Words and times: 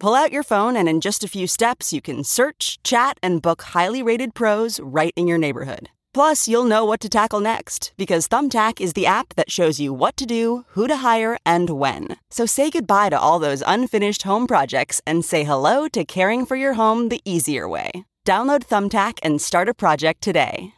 Pull 0.00 0.14
out 0.14 0.30
your 0.30 0.44
phone, 0.44 0.76
and 0.76 0.88
in 0.88 1.00
just 1.00 1.24
a 1.24 1.28
few 1.28 1.48
steps, 1.48 1.92
you 1.92 2.00
can 2.00 2.22
search, 2.22 2.78
chat, 2.84 3.18
and 3.20 3.42
book 3.42 3.62
highly 3.62 4.00
rated 4.00 4.32
pros 4.32 4.78
right 4.78 5.12
in 5.16 5.26
your 5.26 5.38
neighborhood. 5.38 5.88
Plus, 6.14 6.46
you'll 6.46 6.64
know 6.64 6.84
what 6.84 7.00
to 7.00 7.08
tackle 7.08 7.40
next 7.40 7.92
because 7.96 8.28
Thumbtack 8.28 8.80
is 8.80 8.92
the 8.92 9.06
app 9.06 9.34
that 9.34 9.50
shows 9.50 9.80
you 9.80 9.92
what 9.92 10.16
to 10.16 10.24
do, 10.24 10.64
who 10.68 10.86
to 10.86 10.98
hire, 10.98 11.36
and 11.44 11.70
when. 11.70 12.16
So 12.30 12.46
say 12.46 12.70
goodbye 12.70 13.08
to 13.08 13.18
all 13.18 13.40
those 13.40 13.62
unfinished 13.66 14.22
home 14.22 14.46
projects 14.46 15.00
and 15.04 15.24
say 15.24 15.42
hello 15.42 15.88
to 15.88 16.04
caring 16.04 16.46
for 16.46 16.54
your 16.54 16.74
home 16.74 17.08
the 17.08 17.20
easier 17.24 17.68
way. 17.68 17.90
Download 18.24 18.60
Thumbtack 18.64 19.18
and 19.24 19.40
start 19.42 19.68
a 19.68 19.74
project 19.74 20.22
today. 20.22 20.74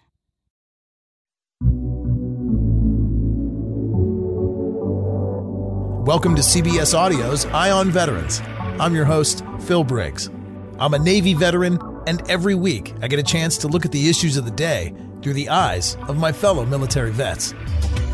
Welcome 6.06 6.34
to 6.34 6.42
CBS 6.42 6.94
Audio's 6.94 7.44
Eye 7.46 7.70
on 7.70 7.90
Veterans. 7.90 8.40
I'm 8.80 8.94
your 8.94 9.04
host, 9.04 9.44
Phil 9.66 9.84
Briggs. 9.84 10.30
I'm 10.78 10.94
a 10.94 10.98
Navy 10.98 11.34
veteran, 11.34 11.78
and 12.06 12.22
every 12.30 12.54
week 12.54 12.94
I 13.02 13.08
get 13.08 13.18
a 13.18 13.22
chance 13.22 13.58
to 13.58 13.68
look 13.68 13.84
at 13.84 13.92
the 13.92 14.08
issues 14.08 14.38
of 14.38 14.46
the 14.46 14.50
day 14.50 14.94
through 15.20 15.34
the 15.34 15.50
eyes 15.50 15.98
of 16.08 16.16
my 16.16 16.32
fellow 16.32 16.64
military 16.64 17.10
vets. 17.10 17.52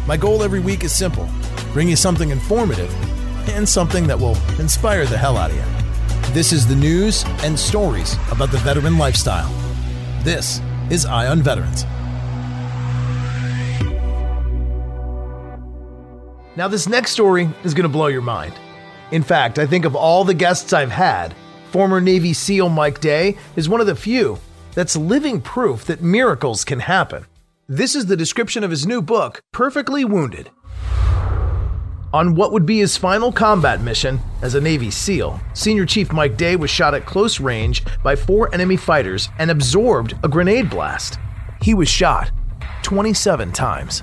My 0.09 0.17
goal 0.17 0.42
every 0.42 0.59
week 0.59 0.83
is 0.83 0.92
simple 0.92 1.28
bring 1.72 1.89
you 1.89 1.94
something 1.94 2.31
informative 2.31 2.92
and 3.50 3.69
something 3.69 4.09
that 4.09 4.19
will 4.19 4.37
inspire 4.59 5.06
the 5.06 5.17
hell 5.17 5.37
out 5.37 5.53
of 5.53 5.56
you. 5.56 6.33
This 6.34 6.53
is 6.53 6.67
the 6.67 6.75
news 6.75 7.25
and 7.44 7.56
stories 7.56 8.17
about 8.33 8.50
the 8.50 8.59
veteran 8.59 8.98
lifestyle. 8.98 9.48
This 10.25 10.61
is 10.91 11.06
Eye 11.06 11.28
on 11.28 11.42
Veterans. 11.42 11.84
Now, 16.56 16.67
this 16.67 16.89
next 16.89 17.12
story 17.12 17.48
is 17.62 17.72
going 17.72 17.84
to 17.84 17.88
blow 17.88 18.09
your 18.09 18.22
mind. 18.22 18.55
In 19.12 19.22
fact, 19.22 19.59
I 19.59 19.67
think 19.67 19.84
of 19.84 19.94
all 19.94 20.25
the 20.25 20.34
guests 20.34 20.72
I've 20.72 20.91
had, 20.91 21.34
former 21.71 22.00
Navy 22.00 22.33
SEAL 22.33 22.69
Mike 22.71 23.00
Day 23.00 23.37
is 23.55 23.69
one 23.69 23.81
of 23.81 23.87
the 23.87 23.94
few 23.94 24.39
that's 24.75 24.97
living 24.97 25.41
proof 25.41 25.84
that 25.84 26.03
miracles 26.03 26.65
can 26.65 26.81
happen. 26.81 27.25
This 27.69 27.94
is 27.94 28.06
the 28.06 28.17
description 28.17 28.65
of 28.65 28.71
his 28.71 28.87
new 28.87 29.00
book, 29.00 29.41
Perfectly 29.53 30.05
Wounded. 30.05 30.50
On 32.12 32.34
what 32.34 32.50
would 32.50 32.67
be 32.67 32.78
his 32.78 32.97
final 32.97 33.31
combat 33.31 33.81
mission 33.81 34.19
as 34.43 34.55
a 34.55 34.61
Navy 34.61 34.91
SEAL, 34.91 35.41
Senior 35.55 35.87
Chief 35.87 36.12
Mike 36.12 36.37
Day 36.37 36.56
was 36.56 36.71
shot 36.71 36.94
at 36.94 37.06
close 37.06 37.38
range 37.38 37.84
by 38.03 38.17
four 38.17 38.53
enemy 38.53 38.77
fighters 38.77 39.28
and 39.38 39.50
absorbed 39.50 40.15
a 40.25 40.28
grenade 40.28 40.69
blast. 40.69 41.19
He 41.62 41.75
was 41.75 41.88
shot 41.88 42.33
27 42.83 43.53
times. 43.53 44.03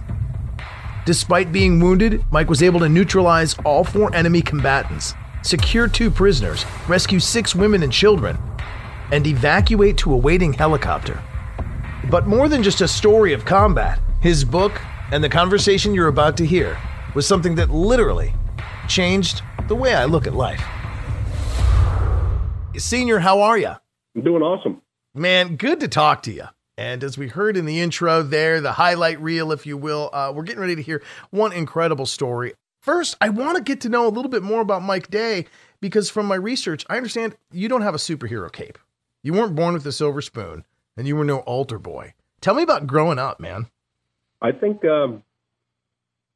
Despite 1.05 1.51
being 1.51 1.81
wounded, 1.81 2.23
Mike 2.31 2.49
was 2.49 2.63
able 2.63 2.79
to 2.79 2.87
neutralize 2.87 3.55
all 3.65 3.83
four 3.83 4.15
enemy 4.15 4.41
combatants, 4.41 5.13
secure 5.41 5.89
two 5.89 6.09
prisoners, 6.09 6.65
rescue 6.87 7.19
six 7.19 7.53
women 7.53 7.83
and 7.83 7.91
children, 7.91 8.37
and 9.11 9.27
evacuate 9.27 9.97
to 9.97 10.13
a 10.13 10.17
waiting 10.17 10.53
helicopter. 10.53 11.21
But 12.09 12.25
more 12.25 12.47
than 12.47 12.63
just 12.63 12.79
a 12.79 12.87
story 12.87 13.33
of 13.33 13.43
combat, 13.43 13.99
his 14.21 14.45
book 14.45 14.79
and 15.11 15.21
the 15.21 15.27
conversation 15.29 15.93
you're 15.93 16.07
about 16.07 16.37
to 16.37 16.45
hear 16.45 16.77
was 17.13 17.27
something 17.27 17.55
that 17.55 17.69
literally 17.69 18.33
changed 18.87 19.41
the 19.67 19.75
way 19.75 19.93
I 19.93 20.05
look 20.05 20.25
at 20.25 20.33
life. 20.33 20.63
Senior, 22.77 23.19
how 23.19 23.41
are 23.41 23.57
you? 23.57 23.73
I'm 24.15 24.23
doing 24.23 24.41
awesome. 24.41 24.81
Man, 25.13 25.57
good 25.57 25.81
to 25.81 25.89
talk 25.89 26.23
to 26.23 26.31
you. 26.31 26.45
And 26.77 27.03
as 27.03 27.17
we 27.17 27.27
heard 27.27 27.55
in 27.55 27.65
the 27.65 27.79
intro 27.79 28.23
there, 28.23 28.59
the 28.59 28.73
highlight 28.73 29.21
reel, 29.21 29.51
if 29.51 29.65
you 29.65 29.77
will, 29.77 30.09
uh, 30.11 30.31
we're 30.35 30.43
getting 30.43 30.61
ready 30.61 30.75
to 30.75 30.81
hear 30.81 31.03
one 31.29 31.53
incredible 31.53 32.07
story. 32.07 32.53
First, 32.81 33.15
I 33.21 33.29
want 33.29 33.57
to 33.57 33.63
get 33.63 33.81
to 33.81 33.89
know 33.89 34.07
a 34.07 34.09
little 34.09 34.29
bit 34.29 34.43
more 34.43 34.61
about 34.61 34.81
Mike 34.81 35.09
Day 35.09 35.45
because 35.79 36.09
from 36.09 36.25
my 36.25 36.35
research, 36.35 36.85
I 36.89 36.97
understand 36.97 37.35
you 37.51 37.69
don't 37.69 37.83
have 37.83 37.93
a 37.93 37.99
superhero 37.99 38.51
cape. 38.51 38.79
You 39.21 39.33
weren't 39.33 39.55
born 39.55 39.73
with 39.73 39.85
a 39.85 39.91
silver 39.91 40.21
spoon, 40.21 40.65
and 40.97 41.07
you 41.07 41.15
were 41.15 41.23
no 41.23 41.39
altar 41.39 41.79
boy. 41.79 42.13
Tell 42.41 42.55
me 42.55 42.63
about 42.63 42.87
growing 42.87 43.19
up, 43.19 43.39
man. 43.39 43.67
I 44.41 44.51
think 44.51 44.83
um, 44.83 45.23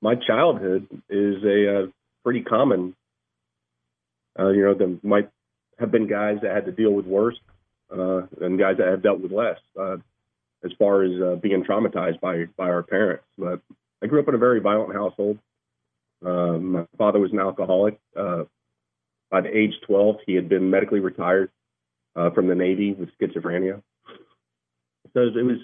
my 0.01 0.15
childhood 0.15 0.87
is 1.09 1.43
a 1.43 1.83
uh, 1.83 1.87
pretty 2.23 2.43
common. 2.43 2.95
Uh, 4.39 4.49
you 4.49 4.63
know, 4.63 4.73
there 4.73 4.95
might 5.03 5.29
have 5.79 5.91
been 5.91 6.07
guys 6.07 6.37
that 6.43 6.53
had 6.53 6.65
to 6.65 6.71
deal 6.71 6.91
with 6.91 7.05
worse, 7.05 7.37
uh, 7.91 8.21
and 8.39 8.57
guys 8.57 8.77
that 8.77 8.87
have 8.87 9.01
dealt 9.01 9.19
with 9.19 9.31
less. 9.31 9.57
Uh, 9.77 9.97
as 10.63 10.71
far 10.77 11.03
as 11.03 11.11
uh, 11.21 11.35
being 11.35 11.63
traumatized 11.63 12.19
by 12.19 12.45
by 12.57 12.69
our 12.69 12.83
parents. 12.83 13.23
But 13.37 13.61
I 14.01 14.07
grew 14.07 14.19
up 14.19 14.27
in 14.27 14.35
a 14.35 14.39
very 14.39 14.59
violent 14.59 14.93
household. 14.93 15.39
Um, 16.25 16.71
my 16.71 16.85
father 16.97 17.19
was 17.19 17.31
an 17.31 17.39
alcoholic. 17.39 17.99
Uh, 18.15 18.43
by 19.29 19.41
the 19.41 19.55
age 19.55 19.73
12, 19.85 20.17
he 20.25 20.33
had 20.35 20.49
been 20.49 20.69
medically 20.69 20.99
retired 20.99 21.51
uh, 22.15 22.29
from 22.31 22.47
the 22.47 22.55
Navy 22.55 22.93
with 22.93 23.09
schizophrenia. 23.19 23.81
So 25.13 25.21
it 25.21 25.43
was 25.43 25.59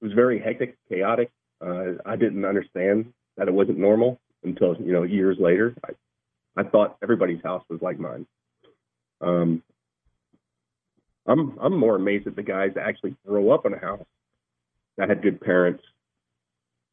it 0.00 0.04
was 0.04 0.12
very 0.12 0.38
hectic, 0.40 0.76
chaotic. 0.88 1.30
Uh, 1.64 1.94
I 2.06 2.16
didn't 2.16 2.44
understand 2.44 3.12
that 3.36 3.48
it 3.48 3.54
wasn't 3.54 3.78
normal 3.78 4.20
until 4.44 4.76
you 4.76 4.92
know 4.92 5.02
years 5.02 5.36
later. 5.40 5.74
I 5.84 5.92
I 6.60 6.64
thought 6.64 6.96
everybody's 7.02 7.42
house 7.42 7.64
was 7.68 7.80
like 7.82 7.98
mine. 7.98 8.26
Um, 9.20 9.62
I'm 11.26 11.58
I'm 11.60 11.76
more 11.76 11.96
amazed 11.96 12.26
at 12.26 12.36
the 12.36 12.42
guys 12.42 12.72
that 12.74 12.86
actually 12.86 13.16
grow 13.26 13.50
up 13.50 13.66
in 13.66 13.74
a 13.74 13.78
house 13.78 14.06
that 14.98 15.08
had 15.08 15.22
good 15.22 15.40
parents, 15.40 15.82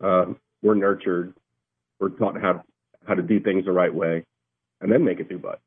uh, 0.01 0.25
were 0.61 0.75
nurtured, 0.75 1.33
were 1.99 2.09
taught 2.11 2.39
how 2.39 2.63
how 3.05 3.13
to 3.13 3.21
do 3.21 3.39
things 3.39 3.65
the 3.65 3.71
right 3.71 3.93
way, 3.93 4.23
and 4.81 4.91
then 4.91 5.03
make 5.03 5.19
it 5.19 5.27
through 5.27 5.39
BUD. 5.39 5.59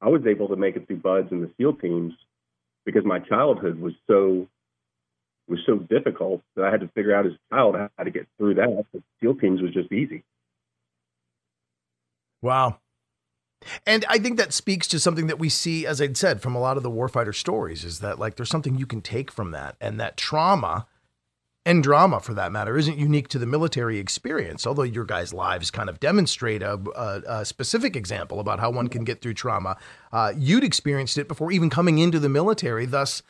I 0.00 0.08
was 0.08 0.26
able 0.26 0.48
to 0.48 0.56
make 0.56 0.76
it 0.76 0.86
through 0.86 0.98
BUD/S 0.98 1.30
and 1.30 1.42
the 1.42 1.50
SEAL 1.56 1.74
teams 1.74 2.12
because 2.84 3.04
my 3.04 3.18
childhood 3.18 3.80
was 3.80 3.94
so 4.06 4.48
was 5.48 5.60
so 5.64 5.76
difficult 5.76 6.42
that 6.56 6.64
I 6.64 6.70
had 6.70 6.80
to 6.80 6.88
figure 6.88 7.14
out 7.14 7.26
as 7.26 7.32
a 7.32 7.54
child 7.54 7.76
how 7.76 8.04
to 8.04 8.10
get 8.10 8.26
through 8.36 8.54
that. 8.54 8.84
The 8.92 9.02
SEAL 9.20 9.36
teams 9.36 9.62
was 9.62 9.72
just 9.72 9.92
easy. 9.92 10.24
Wow. 12.42 12.80
And 13.86 14.04
I 14.08 14.18
think 14.18 14.36
that 14.36 14.52
speaks 14.52 14.86
to 14.88 15.00
something 15.00 15.28
that 15.28 15.38
we 15.38 15.48
see, 15.48 15.86
as 15.86 16.00
I'd 16.00 16.16
said, 16.16 16.42
from 16.42 16.54
a 16.54 16.60
lot 16.60 16.76
of 16.76 16.82
the 16.82 16.90
warfighter 16.90 17.34
stories, 17.34 17.84
is 17.84 18.00
that 18.00 18.18
like 18.18 18.36
there's 18.36 18.50
something 18.50 18.76
you 18.76 18.86
can 18.86 19.00
take 19.00 19.30
from 19.30 19.52
that, 19.52 19.76
and 19.80 19.98
that 19.98 20.16
trauma 20.16 20.86
and 21.66 21.82
drama 21.82 22.20
for 22.20 22.32
that 22.32 22.52
matter 22.52 22.78
isn't 22.78 22.96
unique 22.96 23.28
to 23.28 23.38
the 23.38 23.44
military 23.44 23.98
experience 23.98 24.66
although 24.66 24.84
your 24.84 25.04
guys 25.04 25.34
lives 25.34 25.70
kind 25.70 25.90
of 25.90 26.00
demonstrate 26.00 26.62
a, 26.62 26.80
a, 26.94 27.40
a 27.40 27.44
specific 27.44 27.96
example 27.96 28.40
about 28.40 28.60
how 28.60 28.70
one 28.70 28.88
can 28.88 29.04
get 29.04 29.20
through 29.20 29.34
trauma. 29.34 29.76
Uh, 30.12 30.32
you'd 30.36 30.64
experienced 30.64 31.18
it 31.18 31.28
before 31.28 31.50
even 31.50 31.68
coming 31.68 31.98
into 31.98 32.18
the 32.18 32.28
military 32.28 32.86
thus 32.86 33.22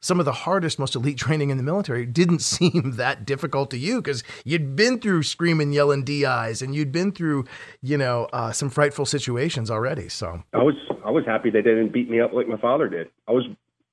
some 0.00 0.18
of 0.18 0.26
the 0.26 0.32
hardest 0.32 0.78
most 0.78 0.94
elite 0.94 1.16
training 1.26 1.50
in 1.50 1.56
the 1.56 1.62
military 1.62 2.04
didn't 2.04 2.40
seem 2.54 2.96
that 2.96 3.24
difficult 3.24 3.70
to 3.70 3.78
you 3.78 4.02
because 4.02 4.22
you'd 4.44 4.76
been 4.76 4.98
through 5.00 5.22
screaming 5.22 5.72
yelling 5.72 6.04
di's 6.04 6.60
and 6.60 6.74
you'd 6.74 6.92
been 6.92 7.12
through 7.12 7.44
you 7.82 7.96
know 7.96 8.28
uh, 8.32 8.50
some 8.52 8.68
frightful 8.68 9.06
situations 9.06 9.70
already 9.70 10.08
so. 10.08 10.42
I 10.52 10.62
was 10.62 10.74
i 11.04 11.10
was 11.10 11.24
happy 11.24 11.50
they 11.50 11.62
didn't 11.62 11.92
beat 11.92 12.10
me 12.10 12.20
up 12.20 12.32
like 12.32 12.48
my 12.48 12.58
father 12.58 12.88
did. 12.88 13.08
I 13.28 13.32
was 13.32 13.44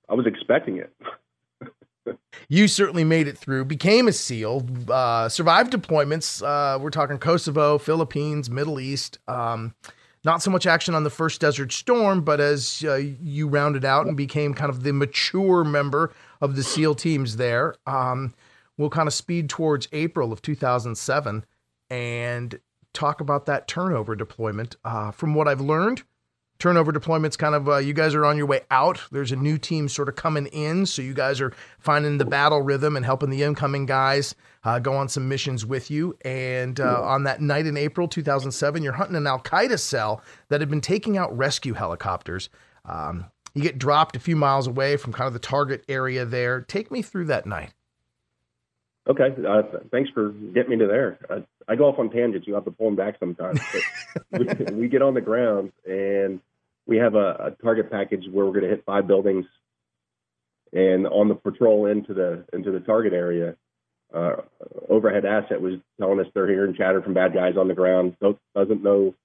i 0.10 0.16
was 0.16 0.26
expecting 0.26 0.78
it 0.78 0.92
you 2.50 2.68
certainly 2.68 3.04
made 3.04 3.28
it 3.28 3.38
through, 3.38 3.66
became 3.66 4.08
a 4.08 4.14
SEAL, 4.14 4.68
uh, 4.90 5.30
survived 5.30 5.74
deployments. 5.74 6.44
Uh, 6.46 6.80
we're 6.80 6.90
talking 6.90 7.18
Kosovo, 7.18 7.78
Philippines, 7.78 8.50
Middle 8.50 8.80
East. 8.80 9.20
Um, 9.28 9.74
not 10.26 10.42
so 10.42 10.52
much 10.52 10.66
action 10.66 10.96
on 10.96 11.04
the 11.04 11.10
first 11.10 11.42
Desert 11.42 11.72
Storm, 11.72 12.22
but 12.22 12.40
as 12.40 12.84
uh, 12.88 12.96
you 12.96 13.48
rounded 13.48 13.84
out 13.84 14.06
and 14.06 14.16
became 14.16 14.54
kind 14.54 14.70
of 14.70 14.84
the 14.84 14.94
mature 14.94 15.64
member 15.64 16.14
of 16.40 16.56
the 16.56 16.64
SEAL 16.64 16.96
teams 16.96 17.36
there, 17.36 17.76
um, 17.86 18.34
we'll 18.78 18.90
kind 18.90 19.08
of 19.08 19.14
speed 19.14 19.50
towards 19.50 19.88
April 19.92 20.32
of 20.32 20.42
2007 20.42 21.46
and 21.90 22.60
talk 22.94 23.20
about 23.20 23.46
that 23.48 23.68
turnover 23.68 24.16
deployment. 24.16 24.78
Uh, 24.86 25.12
from 25.12 25.36
what 25.36 25.48
I've 25.48 25.62
learned, 25.62 26.04
turnover 26.64 26.94
deployments 26.94 27.38
kind 27.38 27.56
of 27.56 27.68
uh, 27.68 27.76
you 27.76 27.92
guys 27.92 28.16
are 28.16 28.24
on 28.24 28.38
your 28.38 28.46
way 28.46 28.62
out 28.72 28.98
there's 29.12 29.34
a 29.34 29.36
new 29.36 29.58
team 29.58 29.90
sort 29.90 30.08
of 30.08 30.16
coming 30.16 30.46
in 30.46 30.86
so 30.86 31.02
you 31.02 31.14
guys 31.14 31.42
are 31.42 31.52
finding 31.78 32.18
the 32.20 32.24
battle 32.24 32.62
rhythm 32.62 32.96
and 32.96 33.04
helping 33.04 33.30
the 33.30 33.44
incoming 33.44 33.86
guys 33.86 34.34
uh, 34.64 34.80
go 34.80 34.94
on 34.94 35.10
some 35.10 35.28
missions 35.28 35.66
with 35.66 35.92
you 35.92 36.18
and 36.24 36.80
uh, 36.80 37.02
on 37.04 37.26
that 37.26 37.42
night 37.42 37.66
in 37.66 37.76
april 37.76 38.08
2007 38.08 38.82
you're 38.82 38.94
hunting 38.94 39.18
an 39.18 39.28
al-qaeda 39.28 39.78
cell 39.78 40.22
that 40.48 40.62
had 40.62 40.70
been 40.70 40.80
taking 40.80 41.18
out 41.18 41.38
rescue 41.38 41.74
helicopters 41.74 42.48
um, 42.86 43.26
you 43.54 43.62
get 43.62 43.78
dropped 43.78 44.16
a 44.16 44.20
few 44.20 44.38
miles 44.38 44.66
away 44.66 44.96
from 44.96 45.12
kind 45.12 45.28
of 45.28 45.34
the 45.34 45.40
target 45.40 45.84
area 45.90 46.24
there 46.24 46.62
take 46.62 46.90
me 46.90 47.02
through 47.02 47.26
that 47.26 47.46
night 47.46 47.74
Okay, 49.06 49.36
uh, 49.46 49.64
thanks 49.92 50.10
for 50.12 50.30
getting 50.30 50.70
me 50.70 50.78
to 50.78 50.88
there. 50.88 51.20
I, 51.30 51.44
I, 51.68 51.76
go 51.76 51.90
off 51.90 52.00
on 52.00 52.10
tangents. 52.10 52.48
You 52.48 52.54
have 52.54 52.64
to 52.64 52.72
pull 52.72 52.86
them 52.86 52.96
back 52.96 53.16
sometimes. 53.20 53.60
we, 54.32 54.46
we, 54.72 54.88
get 54.88 55.02
on 55.02 55.14
the 55.14 55.20
ground 55.20 55.74
and 55.86 56.40
we 56.86 56.98
have 56.98 57.16
a, 57.16 57.54
a 57.58 57.64
target 57.64 57.92
package 57.92 58.26
where 58.32 58.46
we're 58.46 58.52
going 58.52 58.64
to 58.64 58.70
hit 58.70 58.84
five 58.86 59.08
buildings, 59.08 59.46
and 60.72 61.08
on 61.08 61.28
the 61.28 61.36
patrol 61.36 61.86
into 61.86 62.14
the 62.14 62.46
into 62.54 62.72
the 62.72 62.80
target 62.80 63.14
area, 63.14 63.56
uh, 64.14 64.36
overhead 64.90 65.26
asset 65.26 65.62
was 65.62 65.80
telling 66.00 66.20
us 66.20 66.28
they're 66.34 66.48
hearing 66.48 66.76
chatter 66.76 67.02
from 67.02 67.14
bad 67.14 67.34
guys 67.34 67.56
on 67.58 67.68
the 67.68 67.74
ground. 67.74 68.16
Don't, 68.22 68.38
doesn't 68.56 68.84
know 68.84 69.16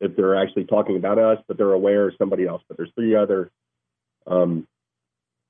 if 0.00 0.16
they're 0.16 0.40
actually 0.40 0.64
talking 0.64 0.96
about 0.96 1.18
us, 1.18 1.38
but 1.46 1.56
they're 1.56 1.72
aware 1.72 2.08
of 2.08 2.14
somebody 2.18 2.46
else. 2.46 2.62
But 2.66 2.76
there's 2.76 2.90
three 2.94 3.14
other 3.14 3.50
um, 4.26 4.66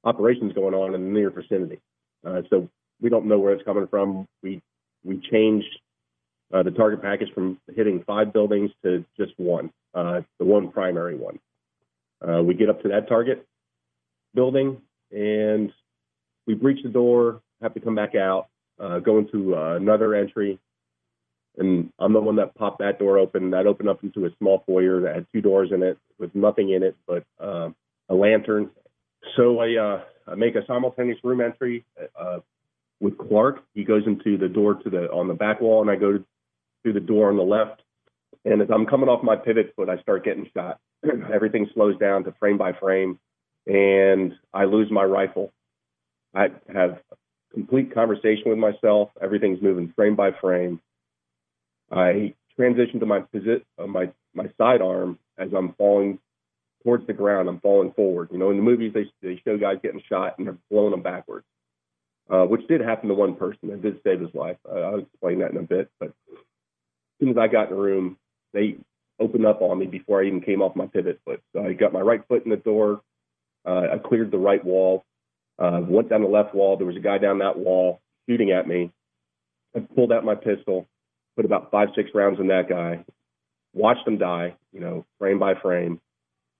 operations 0.04 0.52
going 0.52 0.74
on 0.74 0.94
in 0.94 1.04
the 1.04 1.10
near 1.10 1.30
vicinity. 1.30 1.80
Uh, 2.26 2.42
so 2.50 2.68
we 3.00 3.08
don't 3.08 3.26
know 3.26 3.38
where 3.38 3.52
it's 3.52 3.64
coming 3.64 3.86
from. 3.88 4.26
We 4.42 4.62
we 5.04 5.20
changed 5.30 5.78
uh, 6.52 6.62
the 6.62 6.70
target 6.70 7.02
package 7.02 7.32
from 7.34 7.58
hitting 7.74 8.04
five 8.06 8.32
buildings 8.32 8.70
to 8.84 9.04
just 9.18 9.32
one, 9.36 9.70
uh, 9.94 10.20
the 10.38 10.44
one 10.44 10.70
primary 10.70 11.16
one. 11.16 11.38
Uh, 12.26 12.42
we 12.42 12.54
get 12.54 12.68
up 12.68 12.82
to 12.82 12.88
that 12.88 13.08
target 13.08 13.46
building 14.34 14.80
and 15.10 15.72
we 16.46 16.54
breach 16.54 16.82
the 16.82 16.88
door, 16.88 17.42
have 17.60 17.74
to 17.74 17.80
come 17.80 17.94
back 17.94 18.14
out, 18.14 18.48
uh, 18.80 18.98
go 18.98 19.18
into 19.18 19.56
uh, 19.56 19.76
another 19.76 20.14
entry. 20.14 20.58
And 21.58 21.92
I'm 21.98 22.12
the 22.12 22.20
one 22.20 22.36
that 22.36 22.54
popped 22.54 22.78
that 22.78 22.98
door 22.98 23.18
open. 23.18 23.50
That 23.50 23.66
opened 23.66 23.88
up 23.88 24.02
into 24.02 24.24
a 24.24 24.30
small 24.38 24.62
foyer 24.66 25.02
that 25.02 25.14
had 25.14 25.26
two 25.32 25.42
doors 25.42 25.70
in 25.72 25.82
it 25.82 25.98
with 26.18 26.34
nothing 26.34 26.70
in 26.70 26.82
it 26.82 26.96
but 27.06 27.24
uh, 27.38 27.70
a 28.08 28.14
lantern. 28.14 28.70
So 29.36 29.58
I, 29.60 29.76
uh, 29.76 30.02
I 30.26 30.34
make 30.34 30.54
a 30.54 30.64
simultaneous 30.66 31.18
room 31.22 31.40
entry 31.40 31.84
uh, 32.18 32.38
with 33.00 33.18
Clark. 33.18 33.62
He 33.74 33.84
goes 33.84 34.02
into 34.06 34.38
the 34.38 34.48
door 34.48 34.74
to 34.74 34.90
the 34.90 35.10
on 35.10 35.28
the 35.28 35.34
back 35.34 35.60
wall, 35.60 35.82
and 35.82 35.90
I 35.90 35.96
go 35.96 36.22
through 36.82 36.92
the 36.94 37.00
door 37.00 37.28
on 37.28 37.36
the 37.36 37.42
left. 37.42 37.82
And 38.44 38.62
as 38.62 38.68
I'm 38.72 38.86
coming 38.86 39.08
off 39.08 39.22
my 39.22 39.36
pivot 39.36 39.74
foot, 39.76 39.88
I 39.88 40.00
start 40.00 40.24
getting 40.24 40.48
shot. 40.54 40.80
everything 41.32 41.68
slows 41.74 41.98
down 41.98 42.24
to 42.24 42.32
frame 42.38 42.58
by 42.58 42.72
frame, 42.72 43.18
and 43.66 44.32
I 44.52 44.64
lose 44.64 44.90
my 44.90 45.04
rifle. 45.04 45.52
I 46.34 46.48
have 46.72 47.00
complete 47.52 47.94
conversation 47.94 48.44
with 48.46 48.58
myself. 48.58 49.10
Everything's 49.20 49.62
moving 49.62 49.92
frame 49.94 50.16
by 50.16 50.30
frame. 50.32 50.80
I 51.90 52.34
transition 52.56 53.00
to 53.00 53.06
my 53.06 53.20
position, 53.20 53.64
uh, 53.78 53.86
my 53.86 54.10
my 54.34 54.46
sidearm 54.58 55.18
as 55.38 55.50
I'm 55.56 55.74
falling 55.74 56.18
towards 56.82 57.06
the 57.06 57.12
ground. 57.12 57.48
I'm 57.48 57.60
falling 57.60 57.92
forward. 57.92 58.28
You 58.32 58.38
know, 58.38 58.50
in 58.50 58.56
the 58.56 58.62
movies 58.62 58.92
they 58.94 59.06
they 59.22 59.40
show 59.44 59.58
guys 59.58 59.78
getting 59.82 60.02
shot 60.08 60.38
and 60.38 60.46
they're 60.46 60.58
blowing 60.70 60.92
them 60.92 61.02
backwards, 61.02 61.46
uh, 62.30 62.44
which 62.44 62.66
did 62.68 62.80
happen 62.80 63.08
to 63.08 63.14
one 63.14 63.34
person 63.34 63.68
that 63.68 63.82
did 63.82 64.00
save 64.04 64.20
his 64.20 64.34
life. 64.34 64.56
Uh, 64.68 64.80
I'll 64.80 64.98
explain 65.00 65.40
that 65.40 65.50
in 65.50 65.58
a 65.58 65.62
bit. 65.62 65.90
But 66.00 66.08
as 66.08 66.36
soon 67.20 67.30
as 67.30 67.36
I 67.36 67.48
got 67.48 67.70
in 67.70 67.76
the 67.76 67.82
room, 67.82 68.16
they 68.52 68.76
opened 69.20 69.46
up 69.46 69.62
on 69.62 69.78
me 69.78 69.86
before 69.86 70.22
I 70.22 70.26
even 70.26 70.40
came 70.40 70.62
off 70.62 70.76
my 70.76 70.86
pivot 70.86 71.20
foot. 71.24 71.42
So 71.52 71.64
I 71.64 71.72
got 71.72 71.92
my 71.92 72.00
right 72.00 72.22
foot 72.28 72.44
in 72.44 72.50
the 72.50 72.56
door. 72.56 73.02
Uh, 73.66 73.86
I 73.94 73.98
cleared 73.98 74.30
the 74.30 74.38
right 74.38 74.64
wall. 74.64 75.04
Uh, 75.58 75.80
went 75.86 76.08
down 76.08 76.22
the 76.22 76.28
left 76.28 76.54
wall. 76.54 76.76
There 76.76 76.86
was 76.86 76.96
a 76.96 77.00
guy 77.00 77.18
down 77.18 77.38
that 77.38 77.58
wall 77.58 78.00
shooting 78.28 78.50
at 78.50 78.66
me. 78.66 78.90
I 79.76 79.80
pulled 79.80 80.12
out 80.12 80.24
my 80.24 80.34
pistol, 80.34 80.88
put 81.36 81.44
about 81.44 81.70
five, 81.70 81.88
six 81.94 82.10
rounds 82.14 82.40
in 82.40 82.48
that 82.48 82.68
guy, 82.68 83.04
watched 83.72 84.06
him 84.06 84.18
die, 84.18 84.54
you 84.72 84.80
know, 84.80 85.06
frame 85.18 85.38
by 85.38 85.54
frame. 85.54 86.00